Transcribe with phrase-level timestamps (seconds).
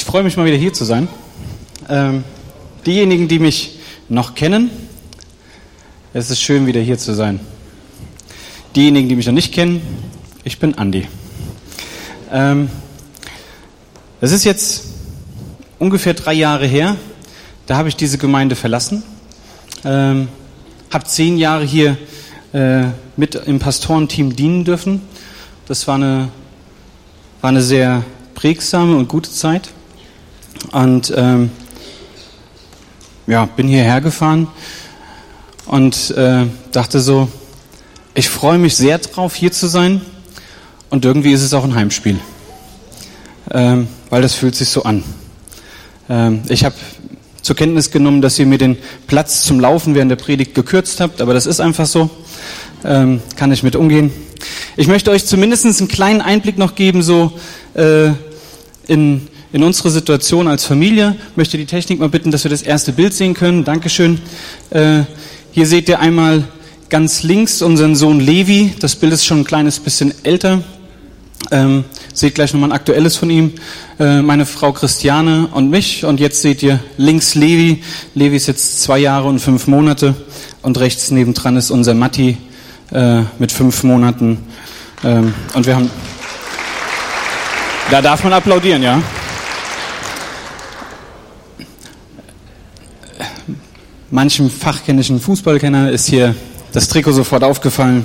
[0.00, 1.08] Ich freue mich mal wieder hier zu sein.
[1.86, 2.24] Ähm,
[2.86, 4.70] diejenigen, die mich noch kennen,
[6.14, 7.38] es ist schön wieder hier zu sein.
[8.74, 9.82] Diejenigen, die mich noch nicht kennen,
[10.42, 11.06] ich bin Andi.
[12.32, 12.70] Ähm,
[14.22, 14.84] es ist jetzt
[15.78, 16.96] ungefähr drei Jahre her,
[17.66, 19.02] da habe ich diese Gemeinde verlassen,
[19.84, 20.28] ähm,
[20.90, 21.98] habe zehn Jahre hier
[22.54, 22.84] äh,
[23.18, 25.02] mit im Pastorenteam dienen dürfen.
[25.68, 26.30] Das war eine,
[27.42, 28.02] war eine sehr
[28.34, 29.68] prägsame und gute Zeit.
[30.72, 31.50] Und ähm,
[33.26, 34.48] ja, bin hierher gefahren
[35.66, 37.28] und äh, dachte so,
[38.14, 40.00] ich freue mich sehr drauf, hier zu sein.
[40.90, 42.18] Und irgendwie ist es auch ein Heimspiel,
[43.52, 45.04] ähm, weil das fühlt sich so an.
[46.08, 46.74] Ähm, ich habe
[47.42, 51.20] zur Kenntnis genommen, dass ihr mir den Platz zum Laufen während der Predigt gekürzt habt,
[51.22, 52.10] aber das ist einfach so.
[52.84, 54.10] Ähm, kann ich mit umgehen.
[54.76, 57.32] Ich möchte euch zumindest einen kleinen Einblick noch geben, so
[57.74, 58.10] äh,
[58.86, 61.16] in, in unsere Situation als Familie.
[61.36, 63.64] Möchte die Technik mal bitten, dass wir das erste Bild sehen können.
[63.64, 64.20] Dankeschön.
[64.70, 65.02] Äh,
[65.52, 66.44] hier seht ihr einmal
[66.88, 68.74] ganz links unseren Sohn Levi.
[68.78, 70.62] Das Bild ist schon ein kleines bisschen älter.
[71.50, 73.52] Ähm, seht gleich nochmal ein aktuelles von ihm.
[73.98, 76.04] Äh, meine Frau Christiane und mich.
[76.04, 77.82] Und jetzt seht ihr links Levi.
[78.14, 80.14] Levi ist jetzt zwei Jahre und fünf Monate.
[80.62, 82.36] Und rechts nebendran ist unser Matti
[82.92, 84.38] äh, mit fünf Monaten.
[85.02, 85.90] Ähm, und wir haben...
[87.90, 89.02] Da darf man applaudieren, ja?
[94.10, 96.34] Manchem fachkenntlichen Fußballkenner ist hier
[96.72, 98.04] das Trikot sofort aufgefallen.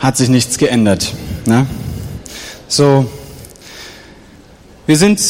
[0.00, 1.14] Hat sich nichts geändert.
[1.46, 1.66] Ne?
[2.66, 3.08] So,
[4.86, 5.20] wir sind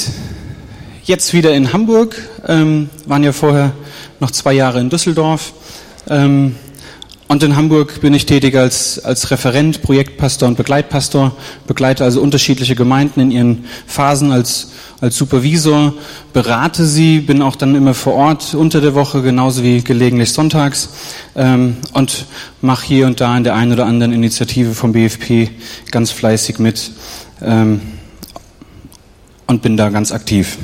[1.05, 3.73] jetzt wieder in Hamburg, ähm, waren ja vorher
[4.19, 5.53] noch zwei Jahre in Düsseldorf.
[6.09, 6.57] Ähm,
[7.31, 11.31] und in Hamburg bin ich tätig als, als Referent, Projektpastor und Begleitpastor,
[11.65, 15.95] begleite also unterschiedliche Gemeinden in ihren Phasen als, als Supervisor,
[16.33, 20.89] berate sie, bin auch dann immer vor Ort unter der Woche, genauso wie gelegentlich sonntags
[21.37, 22.27] ähm, und
[22.63, 25.51] mache hier und da in der einen oder anderen Initiative vom BFP
[25.93, 26.91] ganz fleißig mit
[27.43, 27.81] ähm,
[29.47, 30.59] und bin da ganz aktiv.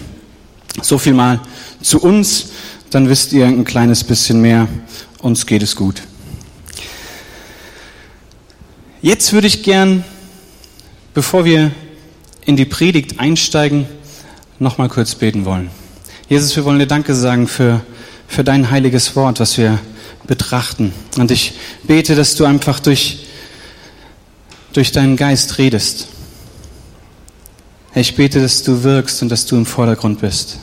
[0.83, 1.39] So viel mal
[1.81, 2.49] zu uns,
[2.91, 4.67] dann wisst ihr ein kleines bisschen mehr,
[5.21, 6.03] uns geht es gut.
[9.03, 10.05] Jetzt würde ich gern,
[11.13, 11.71] bevor wir
[12.47, 13.87] in die Predigt einsteigen,
[14.59, 15.71] noch mal kurz beten wollen.
[16.31, 17.83] Jesus, wir wollen dir Danke sagen für,
[18.27, 19.79] für dein heiliges Wort, was wir
[20.27, 20.95] betrachten.
[21.19, 21.53] Und ich
[21.85, 23.27] bete, dass du einfach durch,
[24.73, 26.09] durch deinen Geist redest.
[27.95, 30.59] Ich bete, dass du wirkst und dass du im Vordergrund bist.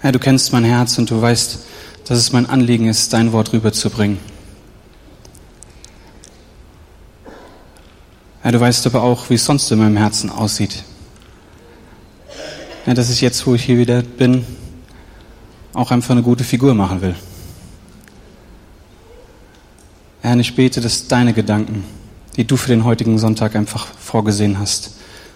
[0.00, 1.58] Herr, du kennst mein Herz und du weißt,
[2.04, 4.18] dass es mein Anliegen ist, dein Wort rüberzubringen.
[8.46, 10.84] Ja, du weißt aber auch, wie es sonst in meinem Herzen aussieht.
[12.86, 14.46] Ja, dass ich jetzt, wo ich hier wieder bin,
[15.72, 17.16] auch einfach eine gute Figur machen will.
[20.20, 21.82] Herr, und ich bete, dass deine Gedanken,
[22.36, 24.92] die du für den heutigen Sonntag einfach vorgesehen hast,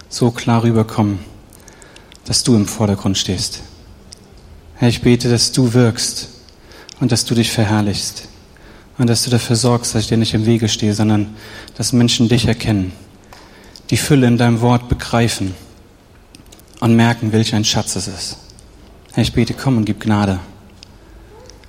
[0.09, 1.19] so klar rüberkommen,
[2.27, 3.63] dass du im Vordergrund stehst.
[4.77, 6.29] Herr, ich bete, dass du wirkst
[7.01, 8.30] und dass du dich verherrlichst
[9.01, 11.35] und dass du dafür sorgst, dass ich dir nicht im Wege stehe, sondern
[11.75, 12.93] dass Menschen dich erkennen,
[13.89, 15.55] die Fülle in deinem Wort begreifen
[16.81, 18.37] und merken, welch ein Schatz es ist.
[19.15, 20.39] Herr, ich bete, komm und gib Gnade.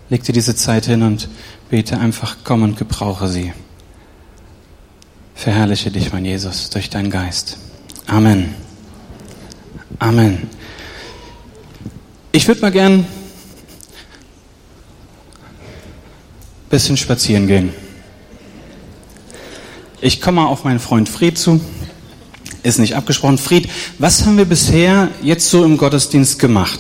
[0.10, 1.30] Leg dir diese Zeit hin und
[1.70, 3.54] bete einfach, komm und gebrauche sie.
[5.34, 7.58] Verherrliche dich, mein Jesus, durch deinen Geist.
[8.08, 8.54] Amen.
[10.00, 10.50] Amen.
[12.34, 13.06] Ich würde mal gern
[16.72, 17.74] bisschen spazieren gehen.
[20.02, 21.62] Ich komme mal auf meinen Freund Fred zu.
[22.64, 23.38] Ist nicht abgesprochen.
[23.38, 23.68] Fred,
[24.00, 26.80] was haben wir bisher jetzt so im Gottesdienst gemacht?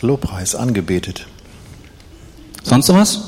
[0.00, 1.26] Lobpreis, angebetet.
[2.62, 3.20] Sonst was?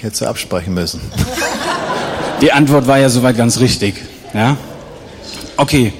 [0.00, 1.00] Hättest du absprechen müssen.
[2.42, 3.94] Die Antwort war ja soweit ganz richtig.
[4.34, 4.58] Ja?
[5.56, 5.94] Okay,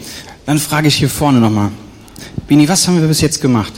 [0.44, 1.70] dann frage ich hier vorne nochmal.
[2.46, 3.72] Bini, was haben wir bis jetzt gemacht?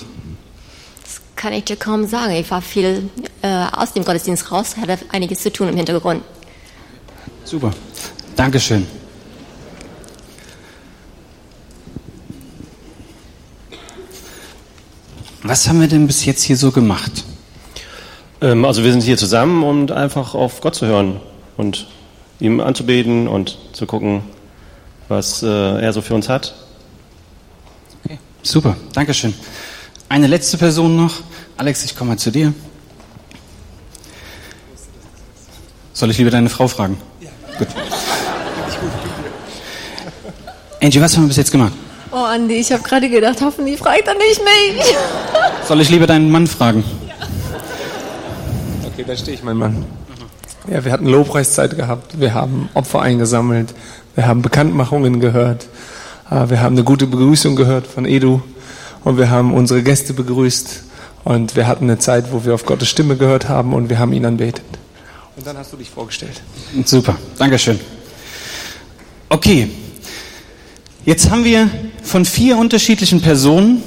[1.39, 2.33] Kann ich dir kaum sagen.
[2.33, 3.09] Ich war viel
[3.41, 6.23] äh, aus dem Gottesdienst raus, hatte einiges zu tun im Hintergrund.
[7.45, 7.71] Super.
[8.37, 8.87] Dankeschön.
[15.43, 17.25] Was haben wir denn bis jetzt hier so gemacht?
[18.43, 21.21] Ähm, also wir sind hier zusammen, um einfach auf Gott zu hören
[21.57, 21.87] und
[22.41, 24.23] ihm anzubeten und zu gucken,
[25.07, 26.55] was äh, er so für uns hat.
[28.05, 29.33] Okay, super, Dankeschön.
[30.09, 31.15] Eine letzte Person noch.
[31.57, 32.55] Alex, ich komme mal zu dir.
[35.93, 36.97] Soll ich lieber deine Frau fragen?
[37.21, 37.31] Ja.
[37.59, 37.69] Gut.
[40.81, 41.73] Angie, was haben wir bis jetzt gemacht?
[42.11, 44.83] Oh, Andi, ich habe gerade gedacht, hoffentlich fragt er nicht mich.
[45.67, 46.85] Soll ich lieber deinen Mann fragen?
[48.87, 49.85] Okay, da stehe ich, mein Mann.
[50.71, 53.75] Ja, wir hatten Lobpreiszeit gehabt, wir haben Opfer eingesammelt,
[54.15, 55.67] wir haben Bekanntmachungen gehört,
[56.31, 58.43] äh, wir haben eine gute Begrüßung gehört von Edu
[59.05, 60.83] und wir haben unsere Gäste begrüßt
[61.25, 64.13] und wir hatten eine Zeit, wo wir auf Gottes Stimme gehört haben und wir haben
[64.13, 64.65] ihn anbetet.
[65.37, 66.41] Und dann hast du dich vorgestellt.
[66.85, 67.79] Super, Dankeschön.
[69.29, 69.69] Okay,
[71.05, 71.71] jetzt haben wir
[72.03, 73.83] von vier unterschiedlichen Personen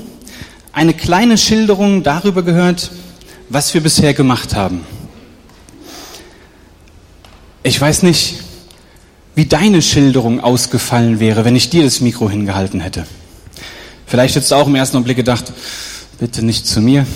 [0.72, 2.92] eine kleine Schilderung darüber gehört,
[3.50, 4.86] was wir bisher gemacht haben.
[7.64, 8.36] Ich weiß nicht,
[9.36, 13.06] wie deine Schilderung ausgefallen wäre, wenn ich dir das Mikro hingehalten hätte.
[14.12, 15.54] Vielleicht hättest du auch im ersten Augenblick gedacht,
[16.20, 17.08] bitte nicht zu mir.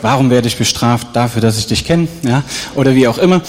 [0.00, 2.06] Warum werde ich bestraft dafür, dass ich dich kenne?
[2.22, 2.44] Ja?
[2.76, 3.42] Oder wie auch immer.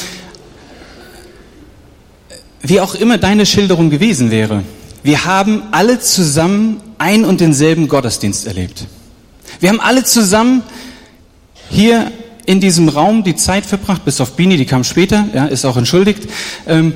[2.64, 4.64] Wie auch immer deine Schilderung gewesen wäre.
[5.04, 8.88] Wir haben alle zusammen ein und denselben Gottesdienst erlebt.
[9.60, 10.64] Wir haben alle zusammen
[11.70, 12.12] hier
[12.48, 15.78] in diesem Raum die Zeit verbracht, bis auf Bini, die kam später, ja, ist auch
[15.78, 16.24] entschuldigt.
[16.66, 16.94] Ähm,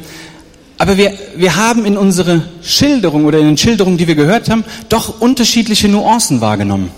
[0.79, 4.63] aber wir, wir haben in unsere Schilderung oder in den Schilderungen, die wir gehört haben,
[4.87, 6.89] doch unterschiedliche Nuancen wahrgenommen.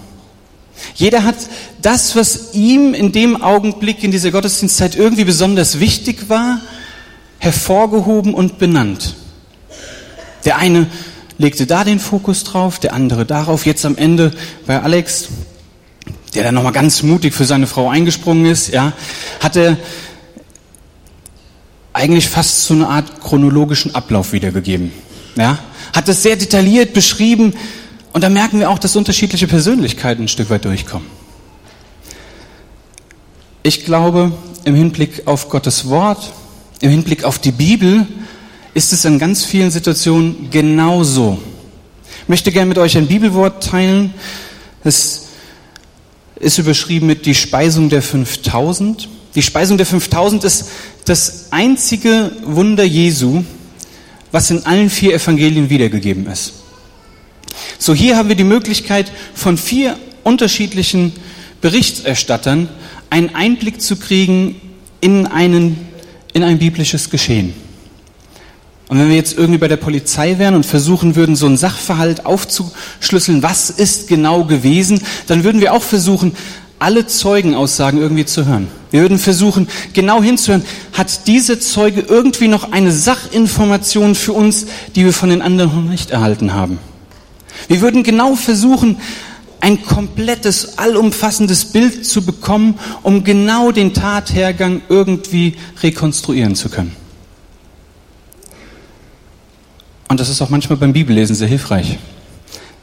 [0.93, 1.35] Jeder hat
[1.81, 6.61] das, was ihm in dem Augenblick in dieser Gottesdienstzeit irgendwie besonders wichtig war,
[7.39, 9.15] hervorgehoben und benannt.
[10.45, 10.85] Der eine
[11.39, 13.65] legte da den Fokus drauf, der andere darauf.
[13.65, 14.31] Jetzt am Ende
[14.67, 15.29] bei Alex,
[16.35, 18.93] der dann nochmal ganz mutig für seine Frau eingesprungen ist, ja,
[19.39, 19.77] hatte
[21.93, 24.91] eigentlich fast so eine Art chronologischen Ablauf wiedergegeben.
[25.35, 25.59] Ja,
[25.93, 27.53] hat es sehr detailliert beschrieben
[28.13, 31.07] und da merken wir auch, dass unterschiedliche Persönlichkeiten ein Stück weit durchkommen.
[33.63, 34.31] Ich glaube,
[34.65, 36.33] im Hinblick auf Gottes Wort,
[36.81, 38.07] im Hinblick auf die Bibel,
[38.73, 41.39] ist es in ganz vielen Situationen genauso.
[42.23, 44.13] Ich möchte gerne mit euch ein Bibelwort teilen.
[44.83, 45.27] Es
[46.35, 49.09] ist überschrieben mit die Speisung der 5000.
[49.35, 50.65] Die Speisung der 5000 ist
[51.05, 53.43] das einzige Wunder Jesu,
[54.31, 56.53] was in allen vier Evangelien wiedergegeben ist.
[57.77, 61.13] So hier haben wir die Möglichkeit von vier unterschiedlichen
[61.61, 62.69] Berichterstattern
[63.09, 64.59] einen Einblick zu kriegen
[64.99, 65.87] in, einen,
[66.33, 67.53] in ein biblisches Geschehen.
[68.87, 72.25] Und wenn wir jetzt irgendwie bei der Polizei wären und versuchen würden, so einen Sachverhalt
[72.25, 76.33] aufzuschlüsseln, was ist genau gewesen, dann würden wir auch versuchen,
[76.81, 78.67] alle Zeugenaussagen irgendwie zu hören.
[78.89, 85.05] Wir würden versuchen, genau hinzuhören, hat dieser Zeuge irgendwie noch eine Sachinformation für uns, die
[85.05, 86.79] wir von den anderen noch nicht erhalten haben.
[87.67, 88.97] Wir würden genau versuchen,
[89.59, 96.95] ein komplettes, allumfassendes Bild zu bekommen, um genau den Tathergang irgendwie rekonstruieren zu können.
[100.09, 101.99] Und das ist auch manchmal beim Bibellesen sehr hilfreich.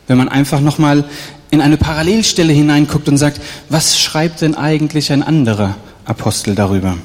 [0.06, 1.04] Wenn man einfach nochmal
[1.50, 6.96] in eine Parallelstelle hineinguckt und sagt, was schreibt denn eigentlich ein anderer Apostel darüber?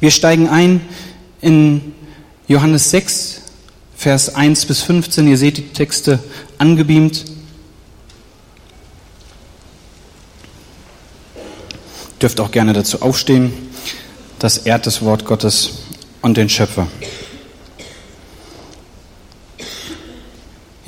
[0.00, 0.80] Wir steigen ein
[1.40, 1.94] in
[2.46, 3.42] Johannes 6,
[3.96, 5.26] Vers 1 bis 15.
[5.26, 6.20] Ihr seht die Texte
[6.58, 7.24] angebeamt.
[12.22, 13.52] Dürft auch gerne dazu aufstehen.
[14.38, 15.80] Das ehrt das Wort Gottes
[16.22, 16.86] und den Schöpfer.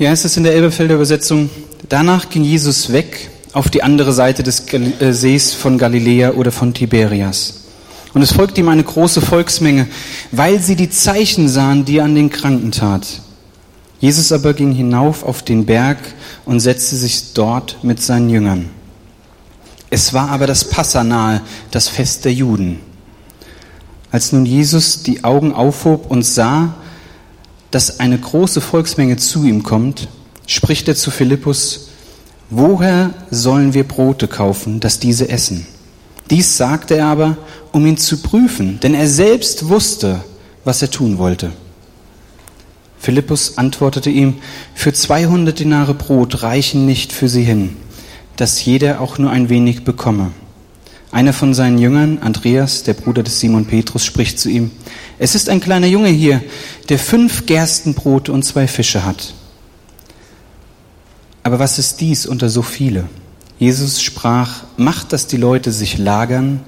[0.01, 1.51] Hier heißt es in der Elberfelder Übersetzung,
[1.87, 6.73] danach ging Jesus weg auf die andere Seite des äh, Sees von Galiläa oder von
[6.73, 7.65] Tiberias.
[8.15, 9.87] Und es folgte ihm eine große Volksmenge,
[10.31, 13.21] weil sie die Zeichen sahen, die er an den Kranken tat.
[13.99, 15.99] Jesus aber ging hinauf auf den Berg
[16.45, 18.71] und setzte sich dort mit seinen Jüngern.
[19.91, 22.79] Es war aber das Passa nahe, das Fest der Juden.
[24.09, 26.73] Als nun Jesus die Augen aufhob und sah,
[27.71, 30.07] dass eine große Volksmenge zu ihm kommt,
[30.45, 31.89] spricht er zu Philippus,
[32.49, 35.65] woher sollen wir Brote kaufen, dass diese essen?
[36.29, 37.37] Dies sagte er aber,
[37.71, 40.21] um ihn zu prüfen, denn er selbst wusste,
[40.63, 41.51] was er tun wollte.
[42.99, 44.35] Philippus antwortete ihm,
[44.75, 47.75] für 200 Dinare Brot reichen nicht für sie hin,
[48.35, 50.31] dass jeder auch nur ein wenig bekomme.
[51.11, 54.71] Einer von seinen Jüngern, Andreas, der Bruder des Simon Petrus, spricht zu ihm,
[55.19, 56.41] es ist ein kleiner Junge hier,
[56.87, 59.33] der fünf Gerstenbrote und zwei Fische hat.
[61.43, 63.05] Aber was ist dies unter so viele?
[63.59, 66.61] Jesus sprach, macht, dass die Leute sich lagern.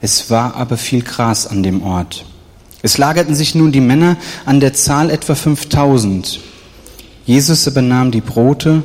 [0.00, 2.24] Es war aber viel Gras an dem Ort.
[2.82, 4.16] Es lagerten sich nun die Männer
[4.46, 6.40] an der Zahl etwa 5000.
[7.26, 8.82] Jesus aber nahm die Brote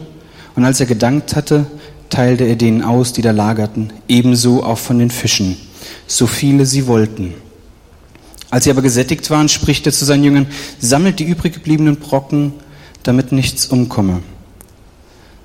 [0.56, 1.68] und als er gedankt hatte,
[2.10, 5.58] teilte er denen aus, die da lagerten, ebenso auch von den Fischen,
[6.08, 7.34] so viele sie wollten.
[8.50, 10.48] Als sie aber gesättigt waren, spricht er zu seinen Jüngern,
[10.80, 12.54] sammelt die übrig gebliebenen Brocken,
[13.04, 14.22] damit nichts umkomme.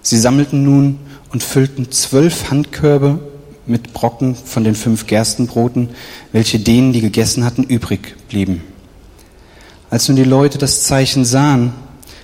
[0.03, 0.99] Sie sammelten nun
[1.33, 3.19] und füllten zwölf Handkörbe
[3.67, 5.91] mit Brocken von den fünf Gerstenbroten,
[6.33, 8.63] welche denen, die gegessen hatten, übrig blieben.
[9.91, 11.73] Als nun die Leute das Zeichen sahen,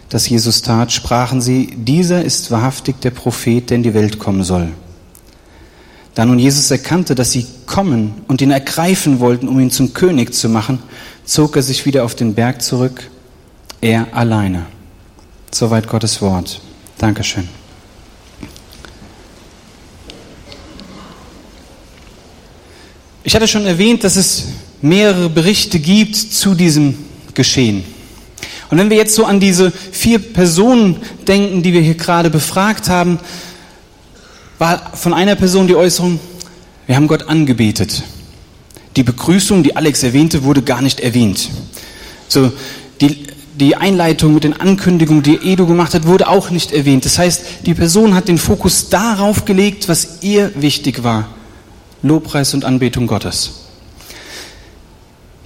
[0.09, 4.45] das Jesus tat, sprachen sie, dieser ist wahrhaftig der Prophet, der in die Welt kommen
[4.45, 4.69] soll.
[6.15, 10.33] Da nun Jesus erkannte, dass sie kommen und ihn ergreifen wollten, um ihn zum König
[10.33, 10.79] zu machen,
[11.25, 13.11] zog er sich wieder auf den Berg zurück,
[13.81, 14.67] er alleine.
[15.51, 16.61] Soweit Gottes Wort.
[16.99, 17.49] Dankeschön.
[23.25, 24.47] Ich hatte schon erwähnt, dass es
[24.81, 26.97] mehrere Berichte gibt zu diesem
[27.35, 27.96] Geschehen.
[28.71, 30.97] Und wenn wir jetzt so an diese vier Personen
[31.27, 33.19] denken, die wir hier gerade befragt haben,
[34.59, 36.19] war von einer Person die Äußerung,
[36.87, 38.03] wir haben Gott angebetet.
[38.97, 41.51] Die Begrüßung, die Alex erwähnte, wurde gar nicht erwähnt.
[42.29, 42.53] So,
[43.01, 47.05] die, die Einleitung mit den Ankündigungen, die Edu gemacht hat, wurde auch nicht erwähnt.
[47.05, 51.29] Das heißt, die Person hat den Fokus darauf gelegt, was ihr wichtig war.
[52.03, 53.66] Lobpreis und Anbetung Gottes.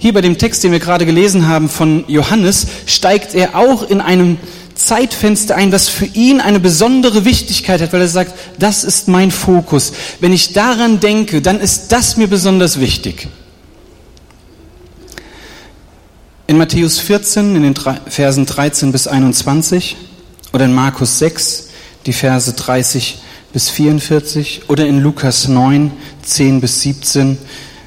[0.01, 4.01] Hier bei dem Text, den wir gerade gelesen haben von Johannes, steigt er auch in
[4.01, 4.37] einem
[4.73, 9.29] Zeitfenster ein, das für ihn eine besondere Wichtigkeit hat, weil er sagt, das ist mein
[9.29, 9.93] Fokus.
[10.19, 13.27] Wenn ich daran denke, dann ist das mir besonders wichtig.
[16.47, 17.75] In Matthäus 14, in den
[18.07, 19.97] Versen 13 bis 21
[20.51, 21.69] oder in Markus 6,
[22.07, 23.19] die Verse 30
[23.53, 25.91] bis 44 oder in Lukas 9,
[26.23, 27.37] 10 bis 17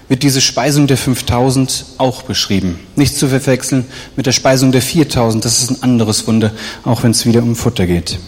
[0.08, 2.78] wird diese Speisung der 5000 auch beschrieben.
[2.96, 6.52] Nicht zu verwechseln mit der Speisung der 4000, das ist ein anderes Wunder,
[6.84, 8.18] auch wenn es wieder um Futter geht.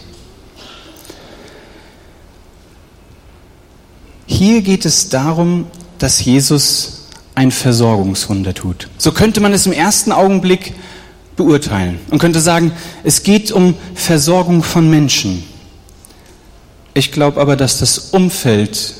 [4.25, 5.67] Hier geht es darum,
[5.99, 8.89] dass Jesus ein Versorgungswunder tut.
[8.97, 10.73] So könnte man es im ersten Augenblick
[11.35, 12.71] beurteilen und könnte sagen,
[13.03, 15.43] es geht um Versorgung von Menschen.
[16.93, 18.95] Ich glaube aber, dass das Umfeld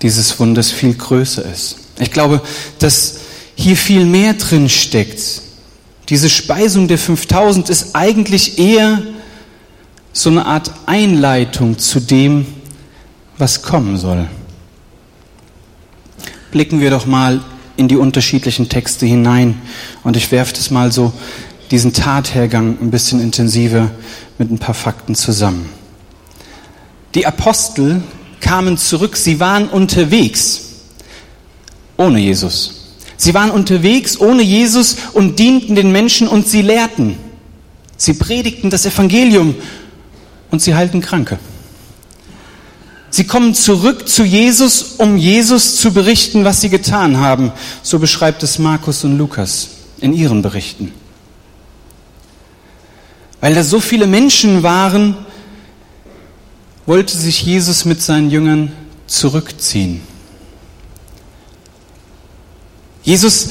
[0.00, 1.76] dieses Wunders viel größer ist.
[2.02, 2.40] Ich glaube,
[2.78, 3.20] dass
[3.54, 5.42] hier viel mehr drin steckt.
[6.08, 9.02] Diese Speisung der 5000 ist eigentlich eher
[10.12, 12.46] so eine Art Einleitung zu dem,
[13.38, 14.28] was kommen soll.
[16.50, 17.40] Blicken wir doch mal
[17.76, 19.60] in die unterschiedlichen Texte hinein
[20.04, 21.12] und ich werfe das mal so
[21.70, 23.90] diesen Tathergang ein bisschen intensiver
[24.36, 25.70] mit ein paar Fakten zusammen.
[27.14, 28.02] Die Apostel
[28.40, 30.71] kamen zurück, sie waren unterwegs
[31.96, 32.82] ohne Jesus.
[33.16, 37.16] Sie waren unterwegs ohne Jesus und dienten den Menschen und sie lehrten.
[37.96, 39.54] Sie predigten das Evangelium
[40.50, 41.38] und sie heilten Kranke.
[43.10, 47.52] Sie kommen zurück zu Jesus, um Jesus zu berichten, was sie getan haben.
[47.82, 49.68] So beschreibt es Markus und Lukas
[50.00, 50.92] in ihren Berichten.
[53.40, 55.14] Weil da so viele Menschen waren,
[56.86, 58.72] wollte sich Jesus mit seinen Jüngern
[59.06, 60.00] zurückziehen.
[63.02, 63.48] Jesus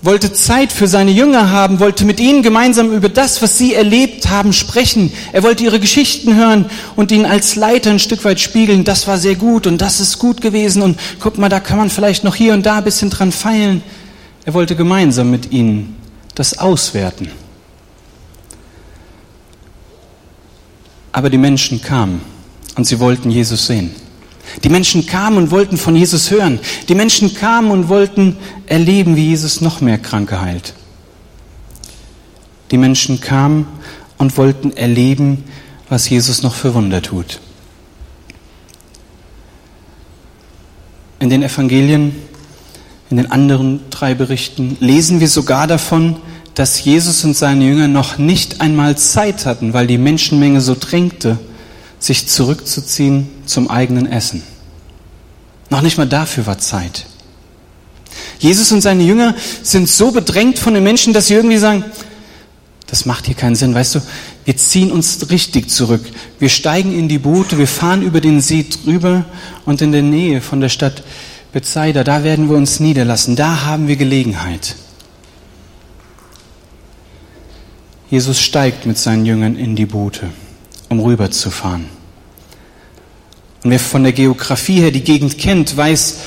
[0.00, 4.28] wollte Zeit für seine Jünger haben, wollte mit ihnen gemeinsam über das, was sie erlebt
[4.28, 5.12] haben, sprechen.
[5.32, 9.18] Er wollte ihre Geschichten hören und ihnen als Leiter ein Stück weit spiegeln, das war
[9.18, 12.36] sehr gut und das ist gut gewesen und guck mal, da kann man vielleicht noch
[12.36, 13.82] hier und da ein bisschen dran feilen.
[14.44, 15.96] Er wollte gemeinsam mit ihnen
[16.34, 17.30] das auswerten.
[21.10, 22.20] Aber die Menschen kamen
[22.76, 23.94] und sie wollten Jesus sehen.
[24.64, 26.60] Die Menschen kamen und wollten von Jesus hören.
[26.88, 28.36] Die Menschen kamen und wollten
[28.66, 30.74] erleben, wie Jesus noch mehr Kranke heilt.
[32.70, 33.66] Die Menschen kamen
[34.18, 35.44] und wollten erleben,
[35.88, 37.40] was Jesus noch für Wunder tut.
[41.20, 42.14] In den Evangelien,
[43.10, 46.16] in den anderen drei Berichten lesen wir sogar davon,
[46.54, 51.38] dass Jesus und seine Jünger noch nicht einmal Zeit hatten, weil die Menschenmenge so drängte,
[51.98, 54.42] sich zurückzuziehen zum eigenen Essen.
[55.70, 57.06] Noch nicht mal dafür war Zeit.
[58.38, 61.84] Jesus und seine Jünger sind so bedrängt von den Menschen, dass sie irgendwie sagen,
[62.86, 64.00] das macht hier keinen Sinn, weißt du,
[64.46, 66.04] wir ziehen uns richtig zurück.
[66.38, 69.26] Wir steigen in die Boote, wir fahren über den See drüber
[69.66, 71.02] und in der Nähe von der Stadt
[71.52, 74.76] Bethsaida, da werden wir uns niederlassen, da haben wir Gelegenheit.
[78.10, 80.30] Jesus steigt mit seinen Jüngern in die Boote
[80.88, 81.86] um rüberzufahren.
[83.64, 86.18] Und wer von der Geografie her die Gegend kennt, weiß,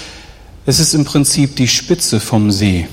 [0.65, 2.87] es ist im Prinzip die Spitze vom See.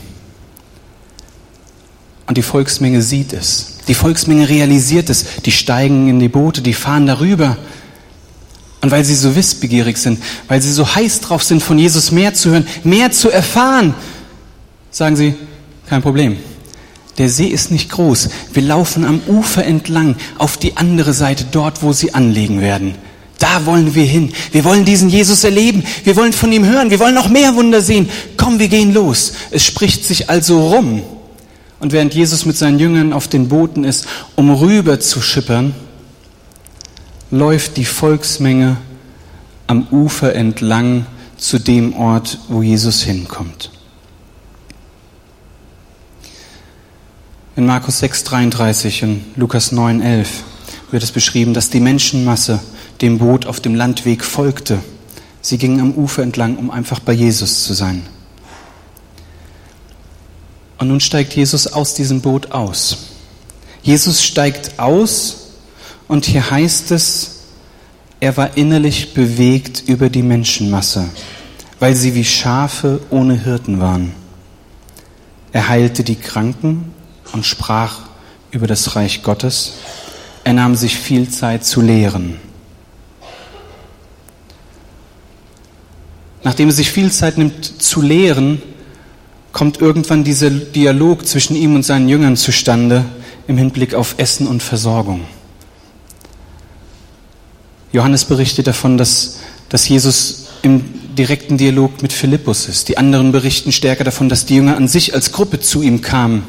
[2.26, 3.78] Und die Volksmenge sieht es.
[3.88, 5.24] Die Volksmenge realisiert es.
[5.44, 7.56] Die steigen in die Boote, die fahren darüber.
[8.80, 12.34] Und weil sie so wissbegierig sind, weil sie so heiß drauf sind, von Jesus mehr
[12.34, 13.94] zu hören, mehr zu erfahren,
[14.90, 15.34] sagen sie,
[15.88, 16.36] Kein Problem.
[17.18, 18.28] Der See ist nicht groß.
[18.52, 22.94] Wir laufen am Ufer entlang auf die andere Seite, dort, wo sie anlegen werden.
[23.38, 24.32] Da wollen wir hin.
[24.52, 25.84] Wir wollen diesen Jesus erleben.
[26.04, 26.90] Wir wollen von ihm hören.
[26.90, 28.08] Wir wollen noch mehr Wunder sehen.
[28.36, 29.32] Komm, wir gehen los.
[29.50, 31.02] Es spricht sich also rum.
[31.80, 35.74] Und während Jesus mit seinen Jüngern auf den Booten ist, um rüber zu schippern,
[37.30, 38.78] läuft die Volksmenge
[39.68, 41.06] am Ufer entlang
[41.36, 43.70] zu dem Ort, wo Jesus hinkommt.
[47.58, 50.28] In Markus 6,33 und Lukas 9,11
[50.92, 52.60] wird es beschrieben, dass die Menschenmasse
[53.00, 54.78] dem Boot auf dem Landweg folgte.
[55.40, 58.06] Sie gingen am Ufer entlang, um einfach bei Jesus zu sein.
[60.78, 63.08] Und nun steigt Jesus aus diesem Boot aus.
[63.82, 65.48] Jesus steigt aus
[66.06, 67.40] und hier heißt es,
[68.20, 71.08] er war innerlich bewegt über die Menschenmasse,
[71.80, 74.12] weil sie wie Schafe ohne Hirten waren.
[75.50, 76.94] Er heilte die Kranken
[77.32, 78.00] und sprach
[78.50, 79.74] über das Reich Gottes.
[80.44, 82.38] Er nahm sich viel Zeit zu lehren.
[86.44, 88.62] Nachdem er sich viel Zeit nimmt zu lehren,
[89.52, 93.04] kommt irgendwann dieser Dialog zwischen ihm und seinen Jüngern zustande
[93.48, 95.24] im Hinblick auf Essen und Versorgung.
[97.92, 102.88] Johannes berichtet davon, dass, dass Jesus im direkten Dialog mit Philippus ist.
[102.88, 106.44] Die anderen berichten stärker davon, dass die Jünger an sich als Gruppe zu ihm kamen.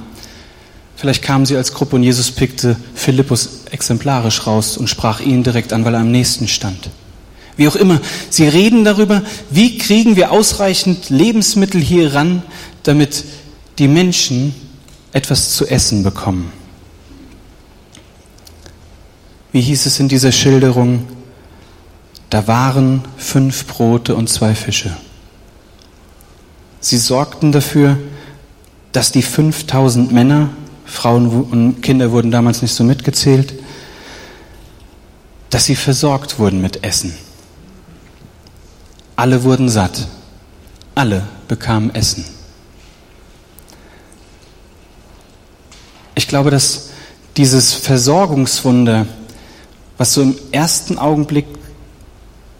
[0.99, 5.71] Vielleicht kamen sie als Gruppe und Jesus pickte Philippus exemplarisch raus und sprach ihn direkt
[5.71, 6.89] an, weil er am nächsten stand.
[7.55, 12.43] Wie auch immer, sie reden darüber, wie kriegen wir ausreichend Lebensmittel hier ran,
[12.83, 13.23] damit
[13.77, 14.53] die Menschen
[15.13, 16.51] etwas zu essen bekommen.
[19.53, 21.07] Wie hieß es in dieser Schilderung?
[22.29, 24.97] Da waren fünf Brote und zwei Fische.
[26.81, 27.97] Sie sorgten dafür,
[28.91, 30.49] dass die 5000 Männer,
[30.89, 33.53] Frauen und Kinder wurden damals nicht so mitgezählt,
[35.49, 37.13] dass sie versorgt wurden mit Essen.
[39.15, 40.07] Alle wurden satt.
[40.95, 42.25] Alle bekamen Essen.
[46.15, 46.89] Ich glaube, dass
[47.37, 49.05] dieses Versorgungswunder,
[49.97, 51.45] was so im ersten Augenblick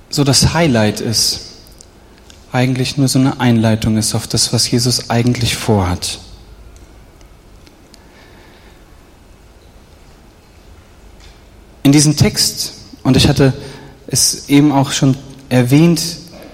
[0.10, 1.42] so das Highlight ist,
[2.52, 6.20] eigentlich nur so eine Einleitung ist auf das, was Jesus eigentlich vorhat.
[11.90, 13.52] In diesem Text, und ich hatte
[14.06, 15.18] es eben auch schon
[15.50, 16.00] erwähnt,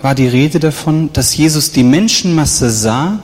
[0.01, 3.19] war die Rede davon, dass Jesus die Menschenmasse sah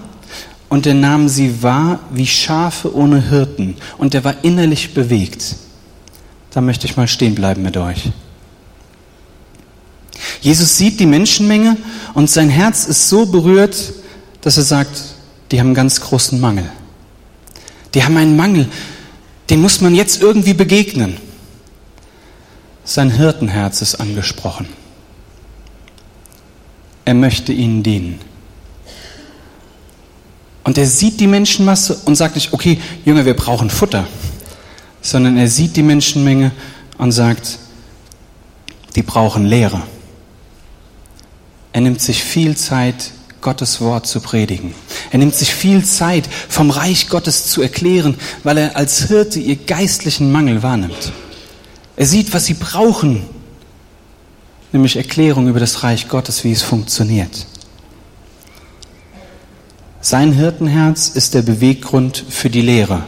[0.67, 5.55] und er nahm sie wahr wie Schafe ohne Hirten und er war innerlich bewegt.
[6.49, 8.11] Da möchte ich mal stehen bleiben mit euch.
[10.41, 11.77] Jesus sieht die Menschenmenge
[12.13, 13.93] und sein Herz ist so berührt,
[14.41, 15.01] dass er sagt,
[15.49, 16.69] die haben einen ganz großen Mangel.
[17.93, 18.67] Die haben einen Mangel,
[19.49, 21.30] den muss man jetzt irgendwie begegnen.
[22.83, 24.67] Sein Hirtenherz ist angesprochen.
[27.05, 28.19] Er möchte ihnen dienen.
[30.63, 34.07] Und er sieht die Menschenmasse und sagt nicht, okay, Junge, wir brauchen Futter,
[35.01, 36.51] sondern er sieht die Menschenmenge
[36.97, 37.57] und sagt,
[38.95, 39.81] die brauchen Lehre.
[41.73, 44.75] Er nimmt sich viel Zeit, Gottes Wort zu predigen.
[45.09, 49.55] Er nimmt sich viel Zeit, vom Reich Gottes zu erklären, weil er als Hirte ihr
[49.55, 51.11] geistlichen Mangel wahrnimmt.
[52.01, 53.21] Er sieht, was sie brauchen,
[54.71, 57.45] nämlich Erklärung über das Reich Gottes, wie es funktioniert.
[60.01, 63.03] Sein Hirtenherz ist der Beweggrund für die Lehre.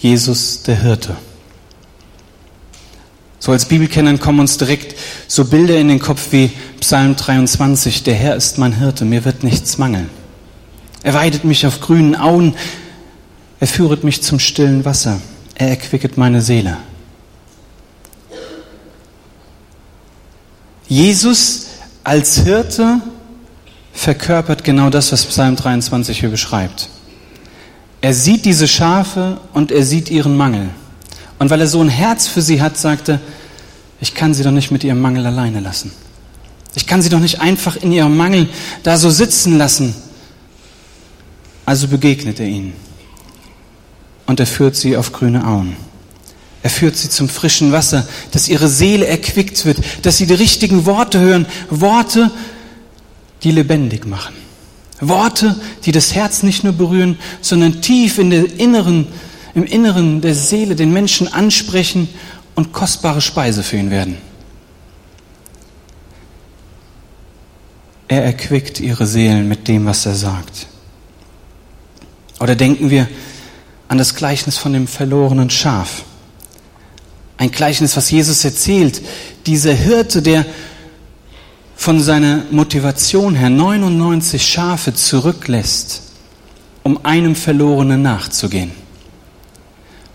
[0.00, 1.16] Jesus der Hirte.
[3.38, 4.98] So als Bibelkennern kommen uns direkt
[5.28, 6.50] so Bilder in den Kopf wie
[6.80, 8.02] Psalm 23.
[8.02, 10.10] Der Herr ist mein Hirte, mir wird nichts mangeln.
[11.06, 12.56] Er weidet mich auf grünen Auen,
[13.60, 15.20] er führet mich zum stillen Wasser,
[15.54, 16.78] er erquicket meine Seele.
[20.88, 21.66] Jesus
[22.02, 23.00] als Hirte
[23.92, 26.88] verkörpert genau das, was Psalm 23 hier beschreibt.
[28.00, 30.70] Er sieht diese Schafe und er sieht ihren Mangel.
[31.38, 33.20] Und weil er so ein Herz für sie hat, sagte,
[34.00, 35.92] ich kann sie doch nicht mit ihrem Mangel alleine lassen.
[36.74, 38.48] Ich kann sie doch nicht einfach in ihrem Mangel
[38.82, 39.94] da so sitzen lassen.
[41.66, 42.72] Also begegnet er ihnen.
[44.24, 45.76] Und er führt sie auf grüne Auen.
[46.62, 50.86] Er führt sie zum frischen Wasser, dass ihre Seele erquickt wird, dass sie die richtigen
[50.86, 51.46] Worte hören.
[51.68, 52.30] Worte,
[53.42, 54.34] die lebendig machen.
[55.00, 59.08] Worte, die das Herz nicht nur berühren, sondern tief in der inneren
[59.54, 62.08] im Inneren der Seele den Menschen ansprechen
[62.54, 64.18] und kostbare Speise für ihn werden.
[68.08, 70.66] er erquickt ihre Seelen mit dem, was er sagt.
[72.46, 73.08] Oder denken wir
[73.88, 76.04] an das Gleichnis von dem verlorenen Schaf.
[77.38, 79.02] Ein Gleichnis, was Jesus erzählt.
[79.46, 80.46] Dieser Hirte, der
[81.74, 86.02] von seiner Motivation her 99 Schafe zurücklässt,
[86.84, 88.85] um einem Verlorenen nachzugehen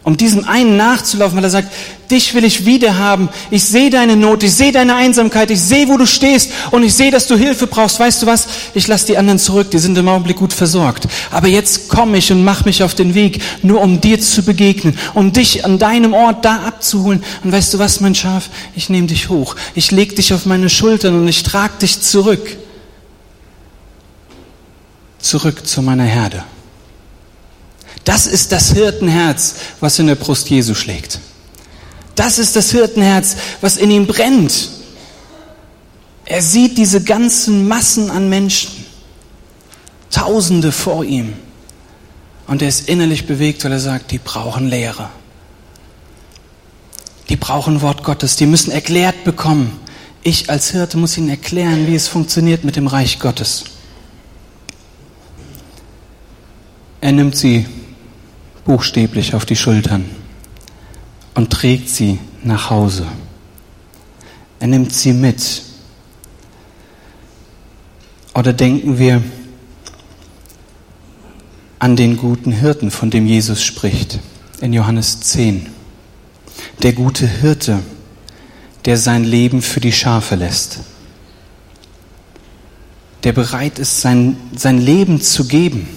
[0.04, 1.72] um diesem einen nachzulaufen, weil er sagt,
[2.10, 3.30] dich will ich wiederhaben.
[3.52, 6.96] Ich sehe deine Not, ich sehe deine Einsamkeit, ich sehe, wo du stehst und ich
[6.96, 8.00] sehe, dass du Hilfe brauchst.
[8.00, 8.48] Weißt du was?
[8.74, 11.08] Ich lasse die anderen zurück, die sind im Augenblick gut versorgt.
[11.30, 14.98] Aber jetzt komme ich und mache mich auf den Weg, nur um dir zu begegnen,
[15.14, 17.24] um dich an deinem Ort da abzuholen.
[17.44, 18.50] Und weißt du was, mein Schaf?
[18.76, 19.56] Ich nehme dich hoch.
[19.76, 22.58] Ich leg dich auf meine Schultern und ich trage dich zurück.
[25.20, 26.44] Zurück zu meiner Herde.
[28.04, 31.20] Das ist das Hirtenherz, was in der Brust Jesu schlägt.
[32.16, 34.70] Das ist das Hirtenherz, was in ihm brennt.
[36.26, 38.86] Er sieht diese ganzen Massen an Menschen,
[40.10, 41.34] Tausende vor ihm.
[42.48, 45.10] Und er ist innerlich bewegt, weil er sagt, die brauchen Lehre.
[47.30, 49.80] Die brauchen Wort Gottes, die müssen erklärt bekommen.
[50.22, 53.64] Ich als Hirte muss ihnen erklären, wie es funktioniert mit dem Reich Gottes.
[57.00, 57.66] Er nimmt sie
[58.66, 60.06] buchstäblich auf die Schultern
[61.34, 63.08] und trägt sie nach Hause.
[64.60, 65.64] Er nimmt sie mit.
[68.34, 69.24] Oder denken wir
[71.80, 74.20] an den guten Hirten, von dem Jesus spricht,
[74.62, 75.68] in Johannes 10.
[76.84, 77.80] Der gute Hirte,
[78.86, 80.82] der sein Leben für die Schafe lässt.
[83.24, 85.88] Der bereit ist, sein, sein Leben zu geben,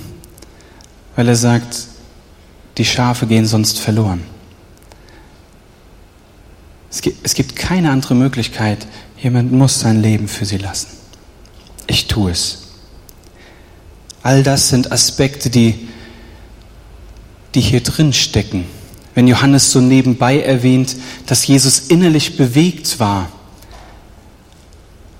[1.17, 1.89] weil er sagt,
[2.79, 4.23] die Schafe gehen sonst verloren.
[7.23, 8.87] Es gibt, keine andere Möglichkeit.
[9.21, 10.89] Jemand muss sein Leben für sie lassen.
[11.87, 12.69] Ich tue es.
[14.23, 15.89] All das sind Aspekte, die,
[17.55, 18.65] die hier drin stecken.
[19.15, 23.29] Wenn Johannes so nebenbei erwähnt, dass Jesus innerlich bewegt war,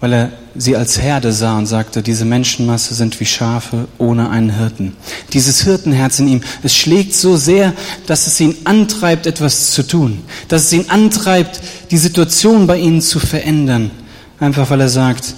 [0.01, 4.51] weil er sie als Herde sah und sagte, diese Menschenmasse sind wie Schafe ohne einen
[4.51, 4.97] Hirten.
[5.33, 7.73] Dieses Hirtenherz in ihm, es schlägt so sehr,
[8.07, 13.01] dass es ihn antreibt, etwas zu tun, dass es ihn antreibt, die Situation bei ihnen
[13.01, 13.91] zu verändern,
[14.39, 15.35] einfach weil er sagt,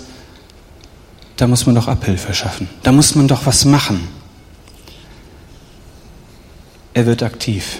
[1.36, 4.08] da muss man doch Abhilfe schaffen, da muss man doch was machen.
[6.94, 7.78] Er wird aktiv.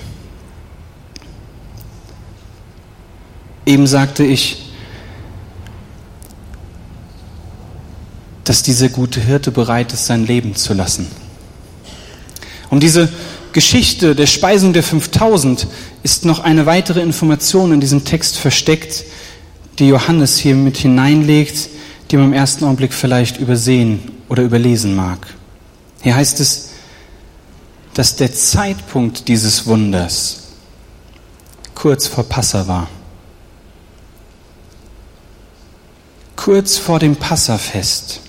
[3.65, 4.66] Eben sagte ich,
[8.47, 11.09] dass dieser gute Hirte bereit ist, sein Leben zu lassen.
[12.71, 13.09] Um diese
[13.53, 15.67] Geschichte der Speisung der 5000
[16.03, 19.05] ist noch eine weitere Information in diesem Text versteckt,
[19.79, 21.69] die Johannes hier mit hineinlegt,
[22.11, 25.27] die man im ersten Augenblick vielleicht übersehen oder überlesen mag.
[26.03, 26.71] Hier heißt es,
[27.95, 30.43] dass der Zeitpunkt dieses Wunders
[31.75, 32.89] kurz vor Passa war.
[36.37, 38.21] Kurz vor dem Passafest.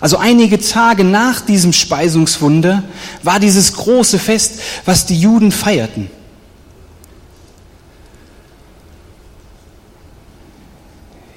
[0.00, 2.82] Also einige Tage nach diesem Speisungswunder
[3.22, 6.10] war dieses große Fest, was die Juden feierten.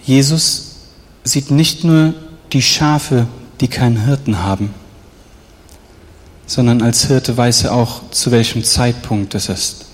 [0.05, 0.75] Jesus
[1.23, 2.13] sieht nicht nur
[2.53, 3.27] die Schafe,
[3.61, 4.73] die keinen Hirten haben,
[6.45, 9.85] sondern als Hirte weiß er auch, zu welchem Zeitpunkt es ist.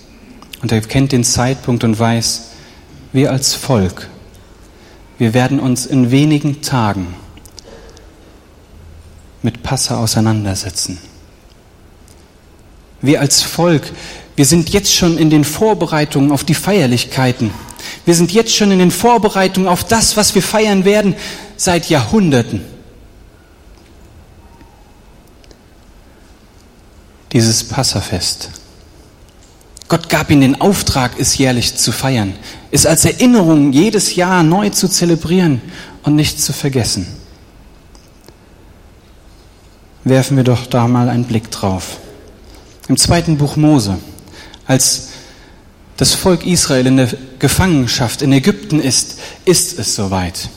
[0.61, 2.49] Und er kennt den Zeitpunkt und weiß,
[3.13, 4.09] wir als Volk,
[5.17, 7.15] wir werden uns in wenigen Tagen
[9.41, 10.97] mit Passa auseinandersetzen.
[13.01, 13.91] Wir als Volk,
[14.35, 17.51] wir sind jetzt schon in den Vorbereitungen auf die Feierlichkeiten.
[18.05, 21.15] Wir sind jetzt schon in den Vorbereitungen auf das, was wir feiern werden
[21.55, 22.61] seit Jahrhunderten.
[27.31, 28.49] Dieses Passafest.
[29.87, 32.33] Gott gab ihnen den Auftrag, es jährlich zu feiern,
[32.71, 35.61] es als Erinnerung jedes Jahr neu zu zelebrieren
[36.03, 37.18] und nicht zu vergessen
[40.03, 41.97] werfen wir doch da mal einen Blick drauf.
[42.87, 43.97] Im zweiten Buch Mose,
[44.65, 45.09] als
[45.97, 47.09] das Volk Israel in der
[47.39, 50.49] Gefangenschaft in Ägypten ist, ist es soweit.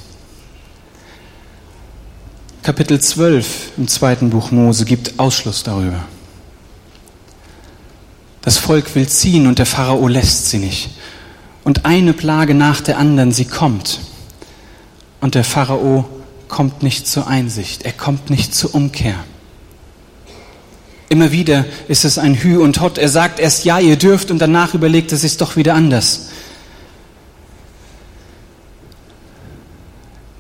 [2.62, 6.05] Kapitel 12 im zweiten Buch Mose gibt Ausschluss darüber.
[8.42, 10.90] Das Volk will ziehen und der Pharao lässt sie nicht.
[11.64, 14.00] Und eine Plage nach der anderen, sie kommt.
[15.20, 16.09] Und der Pharao
[16.48, 19.16] kommt nicht zur Einsicht, er kommt nicht zur Umkehr.
[21.12, 22.96] Immer wieder ist es ein Hü und Hot.
[22.96, 26.29] Er sagt erst ja, ihr dürft und danach überlegt er sich doch wieder anders.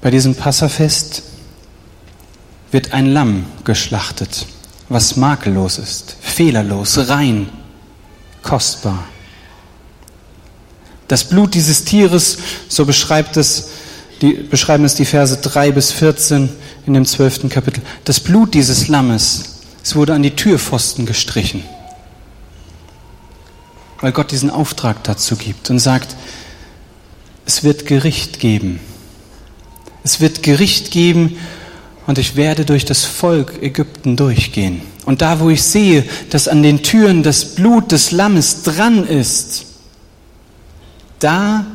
[0.00, 1.24] Bei diesem Passafest
[2.70, 4.46] wird ein Lamm geschlachtet,
[4.88, 7.50] was makellos ist, fehlerlos, rein,
[8.42, 9.04] kostbar.
[11.06, 13.68] Das Blut dieses Tieres, so beschreibt es,
[14.22, 16.48] die, beschreiben es die Verse 3 bis 14
[16.86, 17.50] in dem 12.
[17.50, 17.82] Kapitel.
[18.04, 19.52] Das Blut dieses Lammes,
[19.82, 21.64] es wurde an die Türpfosten gestrichen,
[24.00, 26.16] weil Gott diesen Auftrag dazu gibt und sagt,
[27.44, 28.80] es wird Gericht geben.
[30.04, 31.36] Es wird Gericht geben
[32.06, 34.82] und ich werde durch das Volk Ägypten durchgehen.
[35.04, 39.66] Und da, wo ich sehe, dass an den Türen das Blut des Lammes dran ist,
[41.18, 41.66] da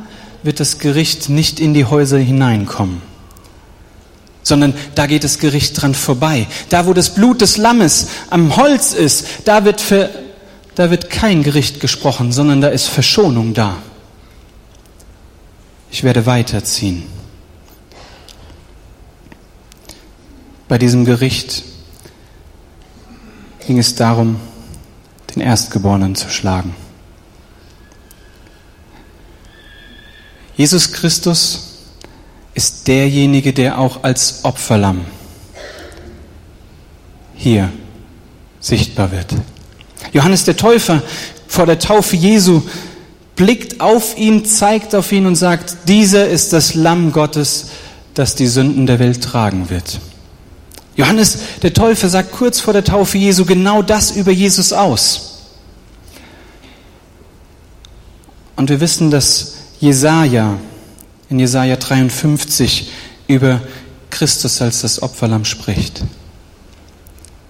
[0.42, 3.02] wird das Gericht nicht in die Häuser hineinkommen,
[4.48, 6.46] sondern da geht das Gericht dran vorbei.
[6.70, 10.10] Da, wo das Blut des Lammes am Holz ist, da wird, für,
[10.74, 13.76] da wird kein Gericht gesprochen, sondern da ist Verschonung da.
[15.90, 17.04] Ich werde weiterziehen.
[20.66, 21.62] Bei diesem Gericht
[23.66, 24.40] ging es darum,
[25.34, 26.74] den Erstgeborenen zu schlagen.
[30.56, 31.67] Jesus Christus
[32.58, 35.04] ist derjenige, der auch als Opferlamm
[37.36, 37.70] hier
[38.58, 39.32] sichtbar wird.
[40.12, 41.00] Johannes der Täufer
[41.46, 42.62] vor der Taufe Jesu
[43.36, 47.66] blickt auf ihn, zeigt auf ihn und sagt, dieser ist das Lamm Gottes,
[48.14, 50.00] das die Sünden der Welt tragen wird.
[50.96, 55.44] Johannes der Täufer sagt kurz vor der Taufe Jesu genau das über Jesus aus.
[58.56, 60.58] Und wir wissen, dass Jesaja
[61.30, 62.90] in Jesaja 53
[63.26, 63.60] über
[64.10, 66.02] Christus als das Opferlamm spricht.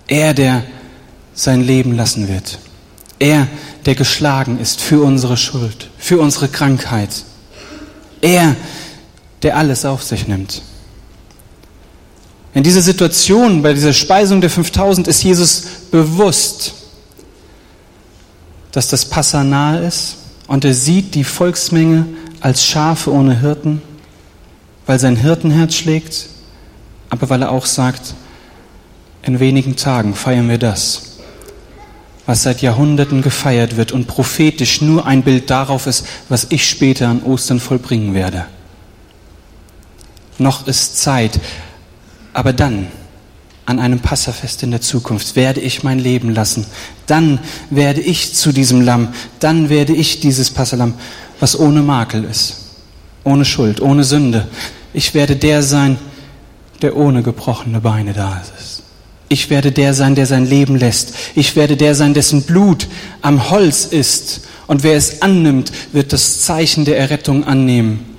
[0.08, 0.64] Er, der
[1.34, 2.58] sein Leben lassen wird.
[3.18, 3.46] Er,
[3.86, 7.10] der geschlagen ist für unsere Schuld, für unsere Krankheit.
[8.20, 8.56] Er,
[9.42, 10.62] der alles auf sich nimmt.
[12.54, 16.74] In dieser Situation, bei dieser Speisung der 5000, ist Jesus bewusst,
[18.72, 22.06] dass das Passa nahe ist und er sieht die Volksmenge
[22.40, 23.83] als Schafe ohne Hirten,
[24.87, 26.27] weil sein Hirtenherz schlägt,
[27.11, 28.14] aber weil er auch sagt,
[29.22, 31.18] in wenigen Tagen feiern wir das,
[32.27, 37.09] was seit Jahrhunderten gefeiert wird und prophetisch nur ein Bild darauf ist, was ich später
[37.09, 38.46] an Ostern vollbringen werde.
[40.38, 41.40] Noch ist Zeit,
[42.33, 42.87] aber dann,
[43.66, 46.64] an einem Passafest in der Zukunft, werde ich mein Leben lassen.
[47.07, 49.09] Dann werde ich zu diesem Lamm.
[49.40, 50.94] Dann werde ich dieses Passalam,
[51.40, 52.57] was ohne Makel ist,
[53.24, 54.48] ohne Schuld, ohne Sünde.
[54.92, 55.98] Ich werde der sein,
[56.83, 58.83] der ohne gebrochene Beine da ist.
[59.29, 61.14] Ich werde der sein, der sein Leben lässt.
[61.35, 62.88] Ich werde der sein, dessen Blut
[63.20, 64.42] am Holz ist.
[64.66, 68.16] Und wer es annimmt, wird das Zeichen der Errettung annehmen.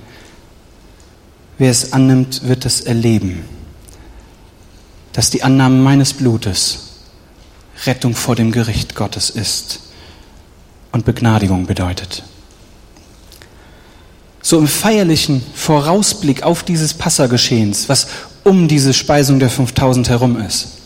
[1.58, 3.44] Wer es annimmt, wird es erleben
[5.12, 6.90] dass die Annahme meines Blutes
[7.86, 9.80] Rettung vor dem Gericht Gottes ist
[10.92, 12.22] und Begnadigung bedeutet.
[14.42, 18.08] So im feierlichen Vorausblick auf dieses Passageschehens, was
[18.42, 20.78] um diese Speisung der 5000 herum ist,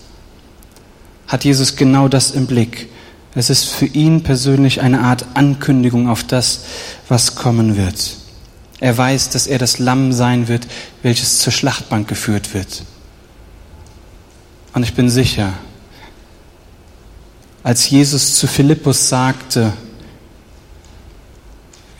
[1.28, 2.88] hat Jesus genau das im Blick.
[3.34, 6.60] Es ist für ihn persönlich eine Art Ankündigung auf das,
[7.08, 8.16] was kommen wird.
[8.80, 10.66] Er weiß, dass er das Lamm sein wird,
[11.02, 12.82] welches zur Schlachtbank geführt wird.
[14.74, 15.52] Und ich bin sicher,
[17.62, 19.72] als Jesus zu Philippus sagte,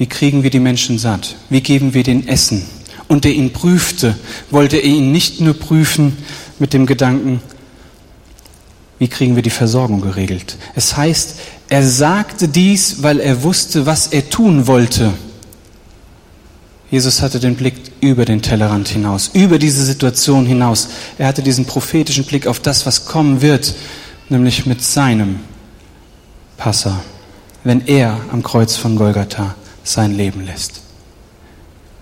[0.05, 1.35] wie kriegen wir die Menschen satt?
[1.49, 2.63] Wie geben wir den Essen?
[3.09, 4.15] Und er ihn prüfte,
[4.51, 6.19] wollte er ihn nicht nur prüfen
[6.59, 7.41] mit dem Gedanken,
[8.99, 10.59] wie kriegen wir die Versorgung geregelt?
[10.75, 11.37] Es heißt,
[11.71, 15.15] er sagte dies, weil er wusste, was er tun wollte.
[16.91, 20.89] Jesus hatte den Blick über den Tellerrand hinaus, über diese Situation hinaus.
[21.17, 23.75] Er hatte diesen prophetischen Blick auf das, was kommen wird,
[24.29, 25.41] nämlich mit seinem
[26.59, 27.03] Passa,
[27.65, 30.81] wenn er am Kreuz von Golgatha sein Leben lässt.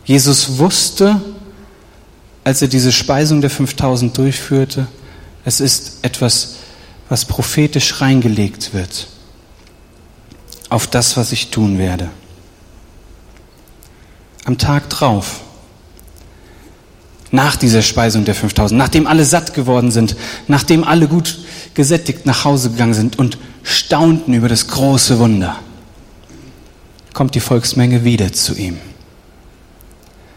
[0.05, 1.21] Jesus wusste,
[2.45, 4.87] als er diese Speisung der 5000 durchführte,
[5.45, 6.57] es ist etwas,
[7.09, 9.09] was prophetisch reingelegt wird
[10.71, 12.09] auf das, was ich tun werde.
[14.45, 15.40] Am Tag drauf,
[17.31, 20.16] nach dieser Speisung der 5000, nachdem alle satt geworden sind,
[20.49, 21.40] nachdem alle gut
[21.75, 25.57] gesättigt nach Hause gegangen sind und staunten über das große Wunder,
[27.14, 28.79] kommt die Volksmenge wieder zu ihm.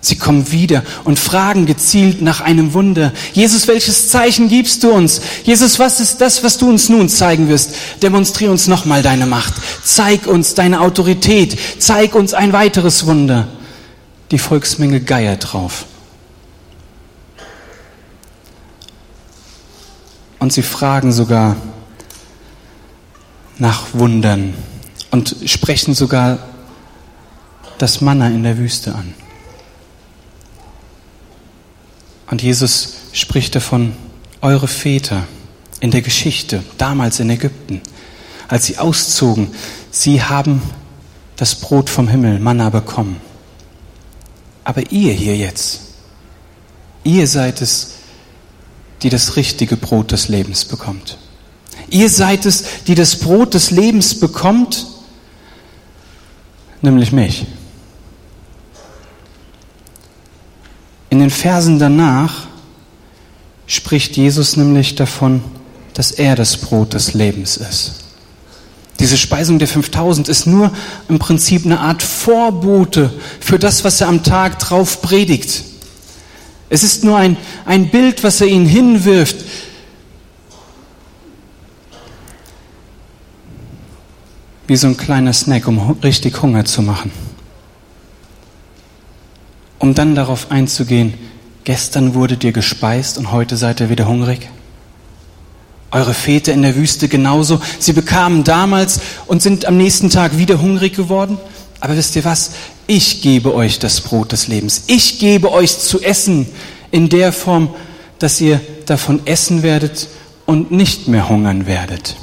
[0.05, 3.11] Sie kommen wieder und fragen gezielt nach einem Wunder.
[3.33, 5.19] Jesus, welches Zeichen gibst du uns?
[5.43, 7.71] Jesus, was ist das, was du uns nun zeigen wirst?
[8.03, 9.55] Demonstriere uns nochmal deine Macht.
[9.83, 11.57] Zeig uns deine Autorität.
[11.79, 13.47] Zeig uns ein weiteres Wunder.
[14.29, 15.85] Die Volksmenge geiert drauf.
[20.37, 21.55] Und sie fragen sogar
[23.57, 24.53] nach Wundern
[25.09, 26.37] und sprechen sogar
[27.77, 29.13] das Manna in der Wüste an.
[32.27, 33.93] Und Jesus spricht davon,
[34.41, 35.27] eure Väter
[35.79, 37.81] in der Geschichte, damals in Ägypten,
[38.47, 39.51] als sie auszogen,
[39.91, 40.61] sie haben
[41.35, 43.21] das Brot vom Himmel, Manna bekommen.
[44.63, 45.81] Aber ihr hier jetzt,
[47.03, 47.91] ihr seid es,
[49.03, 51.17] die das richtige Brot des Lebens bekommt.
[51.89, 54.87] Ihr seid es, die das Brot des Lebens bekommt,
[56.81, 57.45] nämlich mich.
[61.09, 62.47] In den Versen danach
[63.67, 65.43] spricht Jesus nämlich davon,
[65.93, 68.05] dass er das Brot des Lebens ist.
[68.99, 70.71] Diese Speisung der 5000 ist nur
[71.09, 75.63] im Prinzip eine Art Vorbote für das, was er am Tag drauf predigt.
[76.69, 79.37] Es ist nur ein, ein Bild, was er ihnen hinwirft.
[84.67, 87.11] Wie so ein kleiner Snack, um richtig Hunger zu machen.
[89.79, 91.13] Um dann darauf einzugehen,
[91.63, 94.49] gestern wurdet ihr gespeist und heute seid ihr wieder hungrig.
[95.91, 97.61] Eure Väter in der Wüste genauso.
[97.79, 101.37] Sie bekamen damals und sind am nächsten Tag wieder hungrig geworden.
[101.79, 102.51] Aber wisst ihr was?
[102.87, 104.83] Ich gebe euch das Brot des Lebens.
[104.87, 106.47] Ich gebe euch zu essen
[106.91, 107.69] in der Form,
[108.19, 110.07] dass ihr davon essen werdet
[110.45, 112.15] und nicht mehr hungern werdet.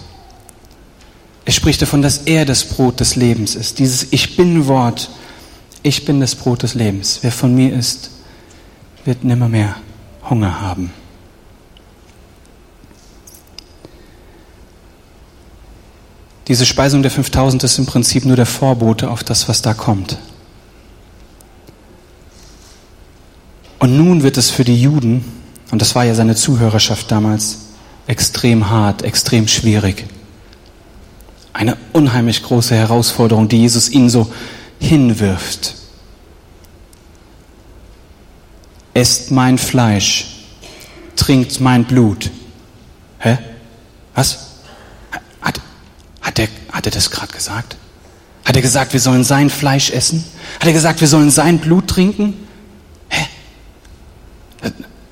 [1.45, 3.79] Er spricht davon, dass er das Brot des Lebens ist.
[3.79, 5.11] Dieses Ich bin Wort.
[5.83, 7.19] Ich bin das Brot des Lebens.
[7.23, 8.11] Wer von mir ist,
[9.05, 9.77] wird nimmer mehr
[10.29, 10.93] Hunger haben.
[16.49, 20.19] Diese Speisung der 5000 ist im Prinzip nur der Vorbote auf das, was da kommt.
[23.79, 25.25] Und nun wird es für die Juden,
[25.73, 27.59] und das war ja seine Zuhörerschaft damals,
[28.07, 30.05] extrem hart, extrem schwierig.
[31.53, 34.33] Eine unheimlich große Herausforderung, die Jesus ihnen so
[34.83, 35.75] hinwirft.
[38.95, 40.27] Esst mein Fleisch,
[41.17, 42.31] trinkt mein Blut.
[43.19, 43.39] Hä?
[44.15, 44.51] Was?
[45.41, 45.61] Hat,
[46.21, 47.77] hat, er, hat er das gerade gesagt?
[48.45, 50.25] Hat er gesagt, wir sollen sein Fleisch essen?
[50.59, 52.35] Hat er gesagt, wir sollen sein Blut trinken?
[53.09, 53.27] Hä?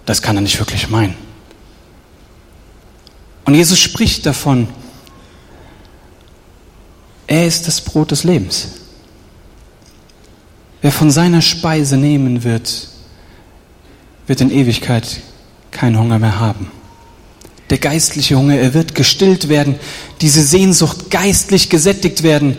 [0.05, 1.15] Das kann er nicht wirklich meinen.
[3.45, 4.69] Und Jesus spricht davon,
[7.27, 8.80] er ist das Brot des Lebens.
[10.83, 12.89] Wer von seiner Speise nehmen wird,
[14.27, 15.21] wird in Ewigkeit
[15.71, 16.71] keinen Hunger mehr haben.
[17.69, 19.79] Der geistliche Hunger, er wird gestillt werden,
[20.21, 22.57] diese Sehnsucht geistlich gesättigt werden.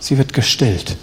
[0.00, 0.96] Sie wird gestillt.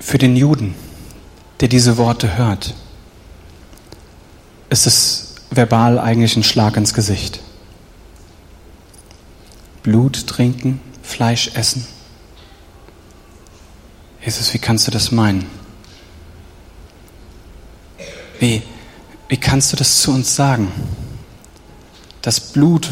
[0.00, 0.74] Für den Juden,
[1.60, 2.74] der diese Worte hört,
[4.72, 7.40] ist es verbal eigentlich ein Schlag ins Gesicht.
[9.82, 11.86] Blut trinken, Fleisch essen.
[14.24, 15.44] Jesus, wie kannst du das meinen?
[18.40, 18.62] Wie,
[19.28, 20.72] wie kannst du das zu uns sagen?
[22.22, 22.88] Das Blut,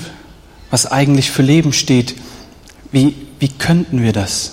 [0.71, 2.15] was eigentlich für Leben steht,
[2.93, 4.53] wie, wie könnten wir das?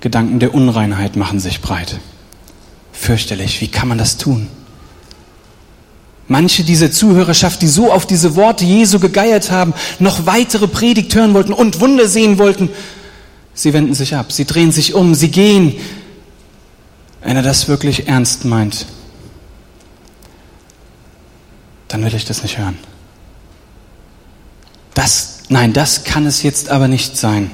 [0.00, 1.98] Gedanken der Unreinheit machen sich breit.
[2.98, 4.48] Fürchterlich, wie kann man das tun?
[6.26, 11.32] Manche dieser Zuhörerschaft, die so auf diese Worte Jesu gegeiert haben, noch weitere Predigt hören
[11.32, 12.68] wollten und Wunder sehen wollten,
[13.54, 15.76] sie wenden sich ab, sie drehen sich um, sie gehen.
[17.22, 18.86] Wenn er das wirklich ernst meint,
[21.86, 22.78] dann will ich das nicht hören.
[24.92, 27.52] Das, nein, das kann es jetzt aber nicht sein.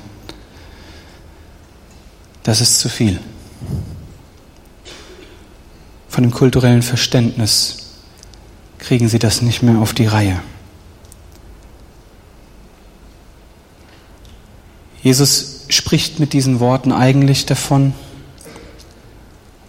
[2.42, 3.20] Das ist zu viel.
[6.14, 7.86] Von dem kulturellen Verständnis
[8.78, 10.40] kriegen sie das nicht mehr auf die Reihe.
[15.02, 17.94] Jesus spricht mit diesen Worten eigentlich davon,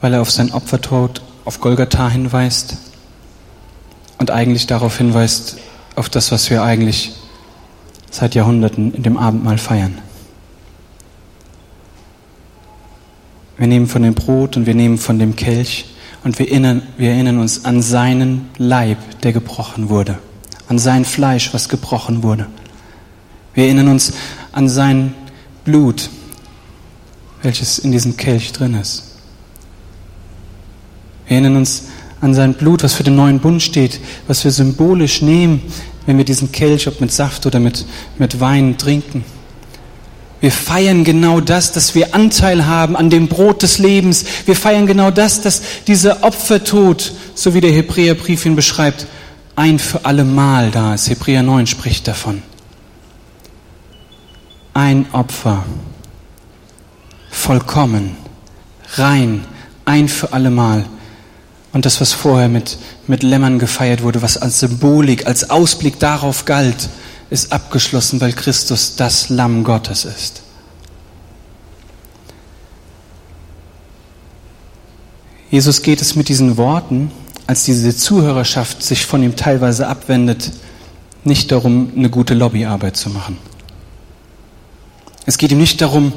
[0.02, 2.78] weil er auf sein Opfertod auf Golgatha hinweist
[4.20, 5.58] und eigentlich darauf hinweist,
[5.96, 7.14] auf das, was wir eigentlich
[8.12, 9.98] seit Jahrhunderten in dem Abendmahl feiern.
[13.58, 15.86] Wir nehmen von dem Brot und wir nehmen von dem Kelch
[16.26, 20.18] und wir erinnern, wir erinnern uns an seinen Leib, der gebrochen wurde,
[20.68, 22.48] an sein Fleisch, was gebrochen wurde.
[23.54, 24.12] Wir erinnern uns
[24.52, 25.14] an sein
[25.64, 26.10] Blut,
[27.42, 29.16] welches in diesem Kelch drin ist.
[31.28, 31.84] Wir erinnern uns
[32.20, 35.62] an sein Blut, was für den neuen Bund steht, was wir symbolisch nehmen
[36.06, 37.86] wenn wir diesen Kelch, ob mit Saft oder mit,
[38.18, 39.24] mit Wein trinken.
[40.42, 44.26] Wir feiern genau das, dass wir Anteil haben an dem Brot des Lebens.
[44.46, 49.08] Wir feiern genau das, dass dieser Opfertod, so wie der Hebräerbrief ihn beschreibt,
[49.56, 51.10] ein für alle Mal da ist.
[51.10, 52.44] Hebräer 9 spricht davon.
[54.74, 55.64] Ein Opfer,
[57.32, 58.18] vollkommen,
[58.96, 59.46] rein,
[59.86, 60.86] ein für alle Mal.
[61.72, 62.78] Und das, was vorher mit,
[63.08, 66.90] mit Lämmern gefeiert wurde, was als Symbolik, als Ausblick darauf galt,
[67.30, 70.42] ist abgeschlossen, weil Christus das Lamm Gottes ist.
[75.50, 77.12] Jesus geht es mit diesen Worten,
[77.48, 80.52] als diese Zuhörerschaft sich von ihm teilweise abwendet,
[81.24, 83.38] nicht darum, eine gute Lobbyarbeit zu machen.
[85.26, 86.14] Es geht ihm nicht darum,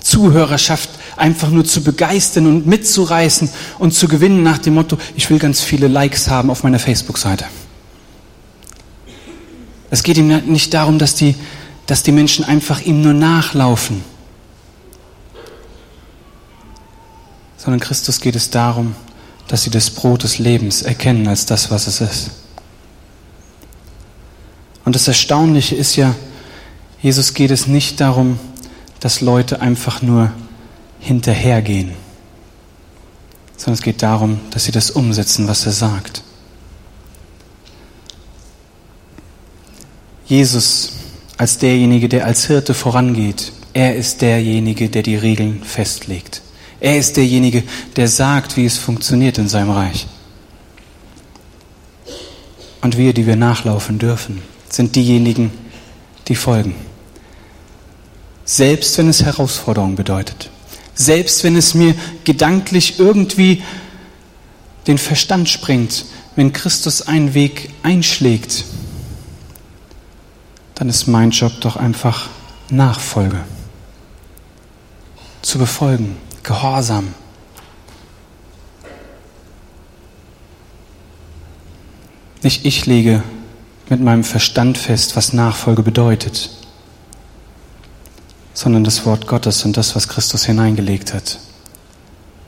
[0.00, 5.38] Zuhörerschaft einfach nur zu begeistern und mitzureißen und zu gewinnen nach dem Motto, ich will
[5.38, 7.44] ganz viele Likes haben auf meiner Facebook-Seite.
[9.90, 11.34] Es geht ihm nicht darum, dass die,
[11.86, 14.02] dass die Menschen einfach ihm nur nachlaufen,
[17.56, 18.94] sondern Christus geht es darum,
[19.48, 22.30] dass sie das Brot des Lebens erkennen als das, was es ist.
[24.84, 26.14] Und das Erstaunliche ist ja,
[27.02, 28.38] Jesus geht es nicht darum,
[29.00, 30.32] dass Leute einfach nur
[31.00, 31.92] hinterhergehen,
[33.56, 36.22] sondern es geht darum, dass sie das umsetzen, was er sagt.
[40.30, 40.92] Jesus
[41.38, 46.40] als derjenige, der als Hirte vorangeht, er ist derjenige, der die Regeln festlegt.
[46.78, 47.64] Er ist derjenige,
[47.96, 50.06] der sagt, wie es funktioniert in seinem Reich.
[52.80, 55.50] Und wir, die wir nachlaufen dürfen, sind diejenigen,
[56.28, 56.76] die folgen.
[58.44, 60.48] Selbst wenn es Herausforderungen bedeutet.
[60.94, 63.64] Selbst wenn es mir gedanklich irgendwie
[64.86, 66.04] den Verstand springt,
[66.36, 68.64] wenn Christus einen Weg einschlägt,
[70.80, 72.30] dann ist mein Job doch einfach
[72.70, 73.44] Nachfolge.
[75.42, 77.14] Zu befolgen, Gehorsam.
[82.42, 83.22] Nicht ich lege
[83.90, 86.48] mit meinem Verstand fest, was Nachfolge bedeutet,
[88.54, 91.40] sondern das Wort Gottes und das, was Christus hineingelegt hat,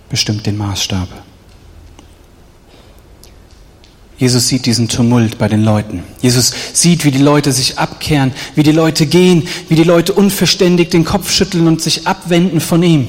[0.08, 1.08] bestimmt den Maßstab.
[4.18, 6.04] Jesus sieht diesen Tumult bei den Leuten.
[6.20, 10.90] Jesus sieht, wie die Leute sich abkehren, wie die Leute gehen, wie die Leute unverständig
[10.90, 13.08] den Kopf schütteln und sich abwenden von ihm.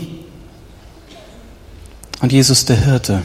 [2.21, 3.21] Und Jesus, der Hirte,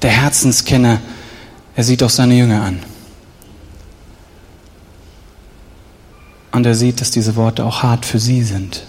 [0.00, 1.00] der Herzenskenner,
[1.74, 2.80] er sieht auch seine Jünger an.
[6.52, 8.84] Und er sieht, dass diese Worte auch hart für sie sind.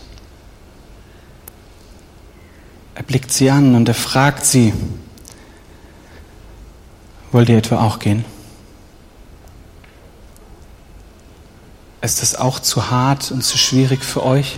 [2.96, 4.74] Er blickt sie an und er fragt sie,
[7.32, 8.26] Wollt ihr etwa auch gehen?
[12.02, 14.58] Ist das auch zu hart und zu schwierig für euch?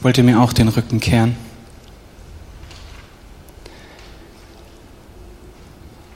[0.00, 1.36] Wollt ihr mir auch den Rücken kehren?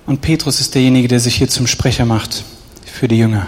[0.06, 2.44] Und Petrus ist derjenige, der sich hier zum Sprecher macht
[2.84, 3.46] für die Jünger.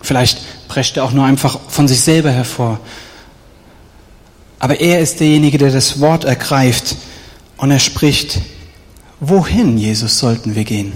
[0.00, 2.80] Vielleicht prescht er auch nur einfach von sich selber hervor.
[4.60, 6.96] Aber er ist derjenige, der das Wort ergreift
[7.56, 8.40] und er spricht,
[9.20, 10.92] wohin, Jesus, sollten wir gehen?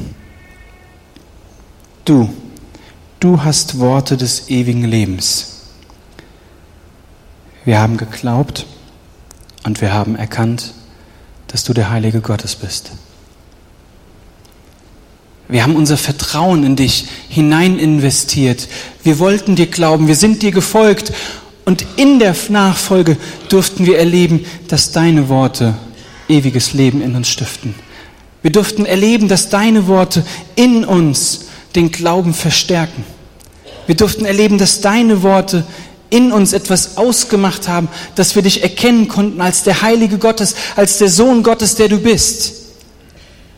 [2.05, 2.29] Du,
[3.19, 5.61] du hast Worte des ewigen Lebens.
[7.65, 8.67] Wir haben geglaubt
[9.65, 10.75] und wir haben erkannt,
[11.49, 12.93] dass du der Heilige Gottes bist.
[15.49, 18.69] Wir haben unser Vertrauen in dich hinein investiert.
[19.03, 21.13] Wir wollten dir glauben, wir sind dir gefolgt
[21.65, 23.17] und in der Nachfolge
[23.49, 25.75] durften wir erleben, dass deine Worte
[26.31, 27.75] ewiges Leben in uns stiften.
[28.43, 30.25] Wir durften erleben, dass deine Worte
[30.57, 33.05] in uns den Glauben verstärken.
[33.87, 35.65] Wir durften erleben, dass deine Worte
[36.09, 40.99] in uns etwas ausgemacht haben, dass wir dich erkennen konnten als der Heilige Gottes, als
[40.99, 42.55] der Sohn Gottes, der du bist,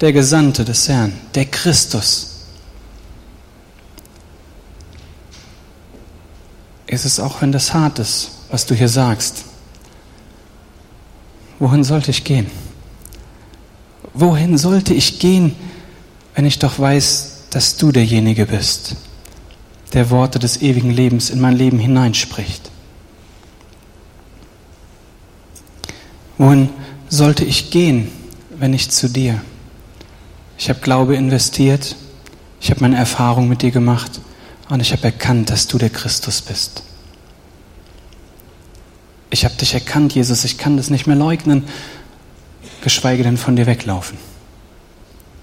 [0.01, 2.29] der Gesandte des Herrn, der Christus.
[6.87, 9.45] Ist es auch, wenn das hart ist, was du hier sagst?
[11.63, 12.49] Wohin sollte ich gehen?
[14.15, 15.55] Wohin sollte ich gehen,
[16.35, 18.97] wenn ich doch weiß, dass du derjenige bist,
[19.93, 22.69] der Worte des ewigen Lebens in mein Leben hineinspricht?
[26.37, 26.69] Wohin
[27.09, 28.11] sollte ich gehen,
[28.59, 29.41] wenn nicht zu dir?
[30.59, 31.95] Ich habe Glaube investiert,
[32.61, 34.21] ich habe meine Erfahrung mit dir gemacht
[34.69, 36.83] und ich habe erkannt, dass du der Christus bist.
[39.33, 41.65] Ich habe dich erkannt, Jesus, ich kann das nicht mehr leugnen
[42.83, 44.19] geschweige denn von dir weglaufen.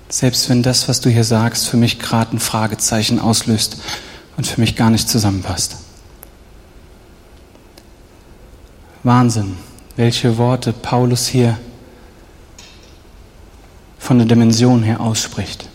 [0.10, 3.78] Selbst wenn das, was du hier sagst, für mich gerade ein Fragezeichen auslöst
[4.38, 5.78] und für mich gar nicht zusammenpasst.
[9.04, 9.58] Wahnsinn,
[9.96, 11.58] welche Worte Paulus hier
[13.98, 15.68] von der Dimension her ausspricht.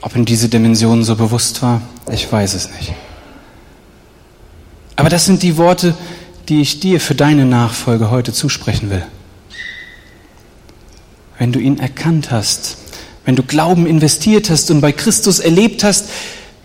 [0.00, 2.94] Ob ihm diese Dimension so bewusst war, ich weiß es nicht.
[4.94, 5.94] Aber das sind die Worte,
[6.48, 9.04] die ich dir für deine Nachfolge heute zusprechen will.
[11.38, 12.78] Wenn du ihn erkannt hast,
[13.24, 16.08] wenn du Glauben investiert hast und bei Christus erlebt hast,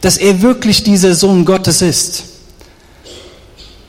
[0.02, 2.24] dass er wirklich dieser Sohn Gottes ist,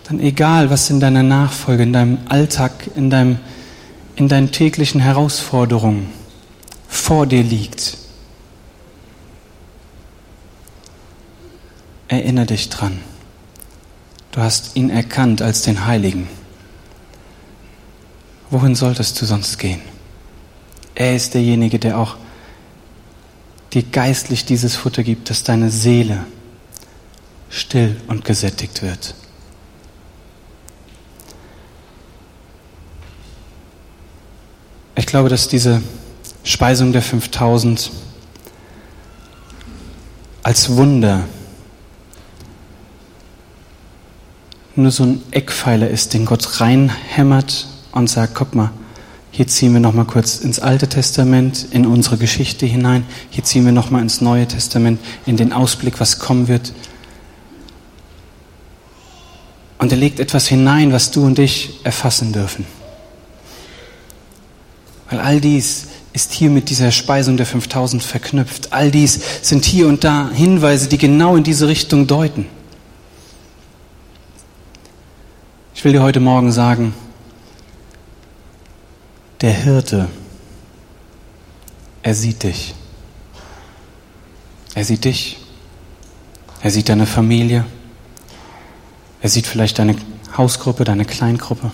[0.04, 3.38] dann egal, was in deiner Nachfolge, in deinem Alltag, in, deinem,
[4.16, 6.08] in deinen täglichen Herausforderungen
[6.88, 7.98] vor dir liegt,
[12.08, 13.00] erinnere dich dran.
[14.32, 16.26] Du hast ihn erkannt als den Heiligen.
[18.48, 19.80] Wohin solltest du sonst gehen?
[20.94, 22.16] Er ist derjenige, der auch
[23.72, 26.24] dir geistlich dieses Futter gibt, dass deine Seele
[27.50, 29.14] still und gesättigt wird.
[34.96, 35.82] Ich glaube, dass diese
[36.42, 37.90] Speisung der 5000
[40.42, 41.24] als Wunder
[44.74, 48.70] nur so ein Eckpfeiler ist, den Gott reinhämmert und sagt, guck mal,
[49.30, 53.04] hier ziehen wir noch mal kurz ins Alte Testament, in unsere Geschichte hinein.
[53.30, 56.72] Hier ziehen wir noch mal ins Neue Testament, in den Ausblick, was kommen wird.
[59.78, 62.66] Und er legt etwas hinein, was du und ich erfassen dürfen.
[65.08, 68.72] Weil all dies ist hier mit dieser Speisung der 5000 verknüpft.
[68.72, 72.46] All dies sind hier und da Hinweise, die genau in diese Richtung deuten.
[75.82, 76.94] Ich will dir heute Morgen sagen,
[79.40, 80.08] der Hirte,
[82.04, 82.76] er sieht dich.
[84.76, 85.38] Er sieht dich.
[86.60, 87.64] Er sieht deine Familie.
[89.22, 89.96] Er sieht vielleicht deine
[90.36, 91.72] Hausgruppe, deine Kleingruppe.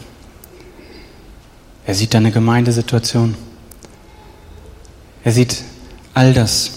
[1.84, 3.34] Er sieht deine Gemeindesituation.
[5.22, 5.64] Er sieht
[6.14, 6.70] all das,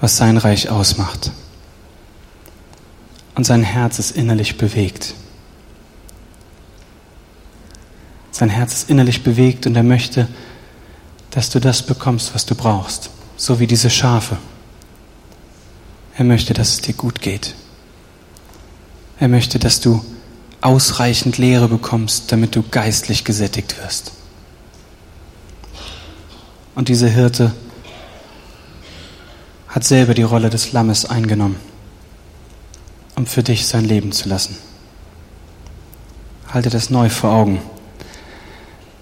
[0.00, 1.30] was sein Reich ausmacht.
[3.36, 5.14] Und sein Herz ist innerlich bewegt.
[8.30, 10.28] Sein Herz ist innerlich bewegt und er möchte,
[11.30, 13.10] dass du das bekommst, was du brauchst.
[13.36, 14.36] So wie diese Schafe.
[16.16, 17.54] Er möchte, dass es dir gut geht.
[19.18, 20.04] Er möchte, dass du
[20.60, 24.12] ausreichend Lehre bekommst, damit du geistlich gesättigt wirst.
[26.74, 27.52] Und diese Hirte
[29.68, 31.56] hat selber die Rolle des Lammes eingenommen,
[33.16, 34.56] um für dich sein Leben zu lassen.
[36.52, 37.60] Halte das neu vor Augen.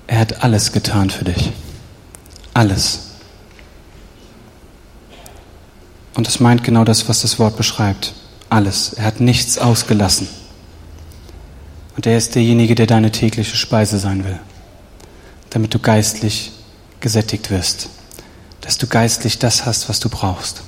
[0.09, 1.52] Er hat alles getan für dich.
[2.54, 3.00] Alles.
[6.14, 8.14] Und es meint genau das, was das Wort beschreibt.
[8.48, 8.94] Alles.
[8.94, 10.26] Er hat nichts ausgelassen.
[11.94, 14.40] Und er ist derjenige, der deine tägliche Speise sein will,
[15.50, 16.52] damit du geistlich
[17.00, 17.90] gesättigt wirst,
[18.62, 20.62] dass du geistlich das hast, was du brauchst.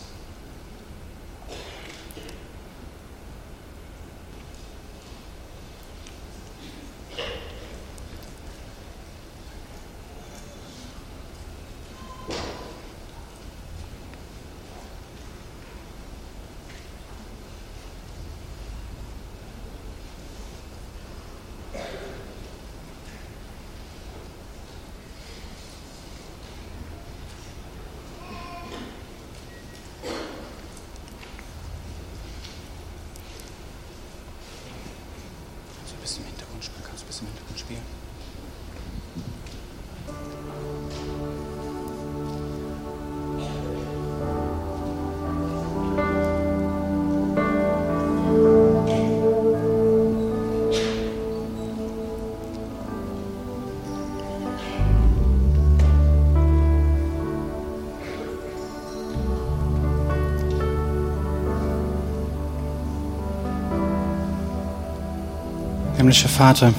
[66.10, 66.74] Himmlischer Vater,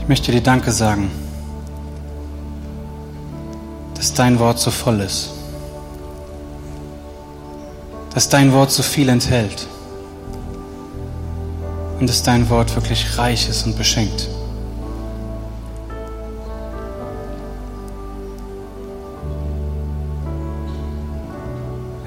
[0.00, 1.08] ich möchte dir Danke sagen,
[3.94, 5.30] dass dein Wort so voll ist,
[8.12, 9.68] dass dein Wort so viel enthält
[12.00, 14.28] und dass dein Wort wirklich reich ist und beschenkt.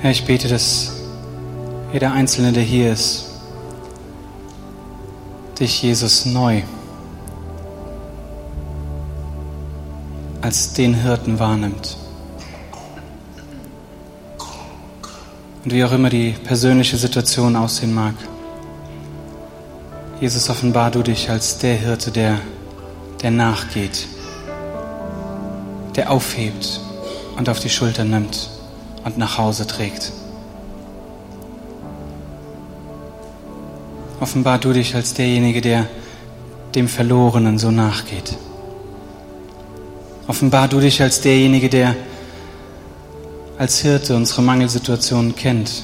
[0.02, 0.91] Herr, ich bete, dass
[1.93, 3.34] jeder Einzelne, der hier ist,
[5.60, 6.64] dich, Jesus, neu
[10.41, 11.97] als den Hirten wahrnimmt.
[15.64, 18.14] Und wie auch immer die persönliche Situation aussehen mag,
[20.22, 22.39] Jesus, offenbar du dich als der Hirte, der,
[23.22, 24.08] der nachgeht,
[25.95, 26.80] der aufhebt
[27.38, 28.49] und auf die Schulter nimmt
[29.03, 30.14] und nach Hause trägt.
[34.20, 35.88] Offenbar du dich als derjenige, der
[36.74, 38.36] dem Verlorenen so nachgeht.
[40.28, 41.95] Offenbar du dich als derjenige, der
[43.57, 45.84] als Hirte unsere Mangelsituationen kennt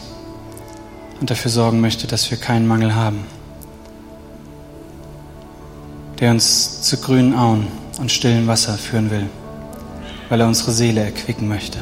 [1.19, 3.23] und dafür sorgen möchte, dass wir keinen Mangel haben.
[6.19, 7.67] Der uns zu grünen Auen
[7.99, 9.29] und stillen Wasser führen will,
[10.29, 11.79] weil er unsere Seele erquicken möchte.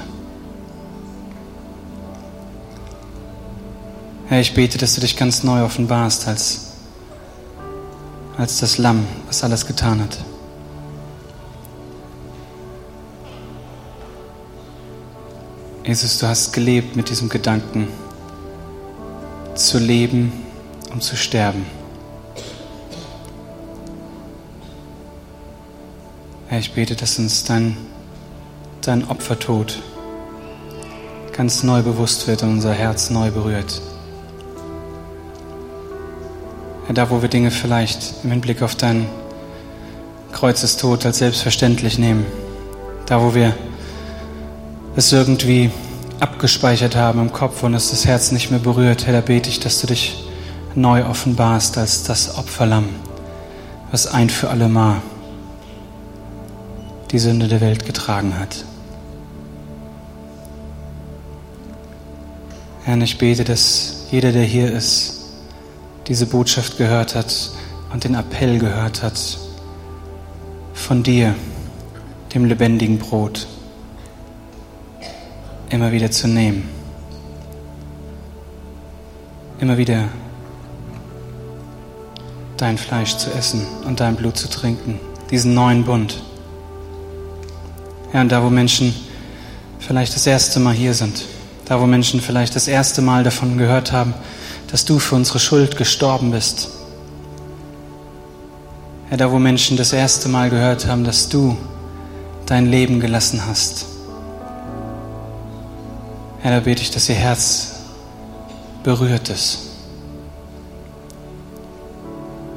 [4.29, 6.67] Herr, ich bete, dass du dich ganz neu offenbarst als,
[8.37, 10.19] als das Lamm, was alles getan hat.
[15.83, 17.87] Jesus, du hast gelebt mit diesem Gedanken,
[19.55, 20.31] zu leben,
[20.93, 21.65] um zu sterben.
[26.49, 27.75] Herr, ich bete, dass uns dein,
[28.81, 29.81] dein Opfertod
[31.35, 33.81] ganz neu bewusst wird und unser Herz neu berührt.
[36.89, 39.05] Herr, da wo wir Dinge vielleicht im Hinblick auf deinen
[40.31, 42.25] Kreuzestod als selbstverständlich nehmen,
[43.05, 43.55] da wo wir
[44.95, 45.69] es irgendwie
[46.19, 49.59] abgespeichert haben im Kopf und es das Herz nicht mehr berührt, Herr, da bete ich,
[49.59, 50.23] dass du dich
[50.73, 52.89] neu offenbarst als das Opferlamm,
[53.91, 54.99] was ein für alle Mal
[57.11, 58.65] die Sünde der Welt getragen hat.
[62.83, 65.18] Herr, ich bete, dass jeder, der hier ist,
[66.09, 67.51] diese Botschaft gehört hat
[67.93, 69.37] und den Appell gehört hat
[70.73, 71.35] von dir,
[72.33, 73.47] dem lebendigen Brot
[75.69, 76.67] immer wieder zu nehmen.
[79.59, 80.09] Immer wieder
[82.57, 84.99] dein Fleisch zu essen und dein Blut zu trinken.
[85.29, 86.23] Diesen neuen Bund.
[88.13, 88.95] Ja, und da, wo Menschen
[89.79, 91.25] vielleicht das erste Mal hier sind,
[91.65, 94.15] da, wo Menschen vielleicht das erste Mal davon gehört haben,
[94.71, 96.69] dass du für unsere Schuld gestorben bist.
[99.11, 101.57] Ja, da, wo Menschen das erste Mal gehört haben, dass du
[102.45, 103.85] dein Leben gelassen hast
[106.41, 107.73] Herr, da bete ich, dass ihr Herz
[108.81, 109.71] berührt ist.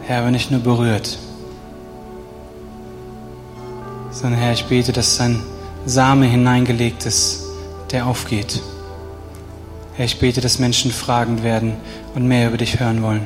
[0.03, 1.19] Herr, aber nicht nur berührt,
[4.13, 5.43] sondern Herr, ich bete, dass sein
[5.85, 7.41] Same hineingelegt ist,
[7.91, 8.61] der aufgeht.
[10.03, 11.75] Herr, ich bete, dass Menschen fragend werden
[12.17, 13.25] und mehr über dich hören wollen.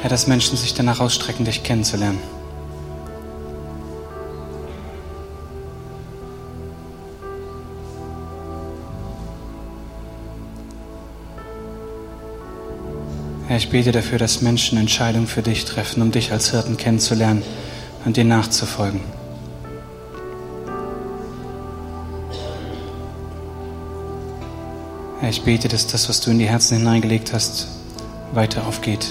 [0.00, 2.18] Herr, dass Menschen sich danach ausstrecken, dich kennenzulernen.
[13.48, 17.42] Herr, ich bete dafür, dass Menschen Entscheidungen für dich treffen, um dich als Hirten kennenzulernen
[18.06, 19.02] und dir nachzufolgen.
[25.24, 27.66] Herr, ich bete, dass das, was du in die Herzen hineingelegt hast,
[28.34, 29.06] weiter aufgeht.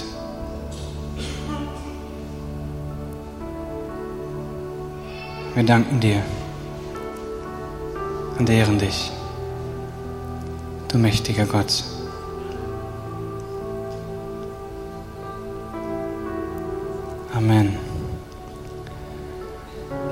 [5.56, 6.22] Wir danken dir
[8.38, 9.10] und ehren dich,
[10.86, 11.82] du mächtiger Gott.
[17.34, 17.74] Amen.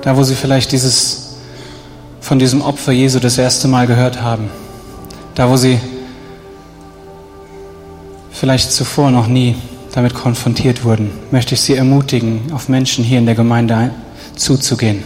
[0.01, 1.37] Da, wo Sie vielleicht dieses,
[2.19, 4.49] von diesem Opfer Jesu das erste Mal gehört haben,
[5.35, 5.79] da, wo Sie
[8.43, 9.55] vielleicht zuvor noch nie
[9.93, 13.91] damit konfrontiert wurden, möchte ich Sie ermutigen, auf Menschen hier in der Gemeinde
[14.35, 15.01] zuzugehen.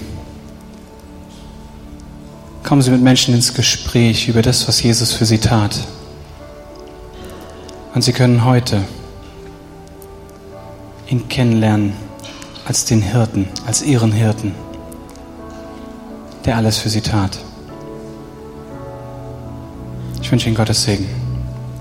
[2.63, 5.77] Kommen Sie mit Menschen ins Gespräch über das, was Jesus für Sie tat.
[7.93, 8.81] Und Sie können heute
[11.07, 11.93] ihn kennenlernen
[12.65, 14.55] als den Hirten, als ihren Hirten,
[16.43, 17.37] der alles für sie tat.
[20.23, 21.07] Ich wünsche Ihnen Gottes Segen.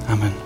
[0.06, 0.45] Amen.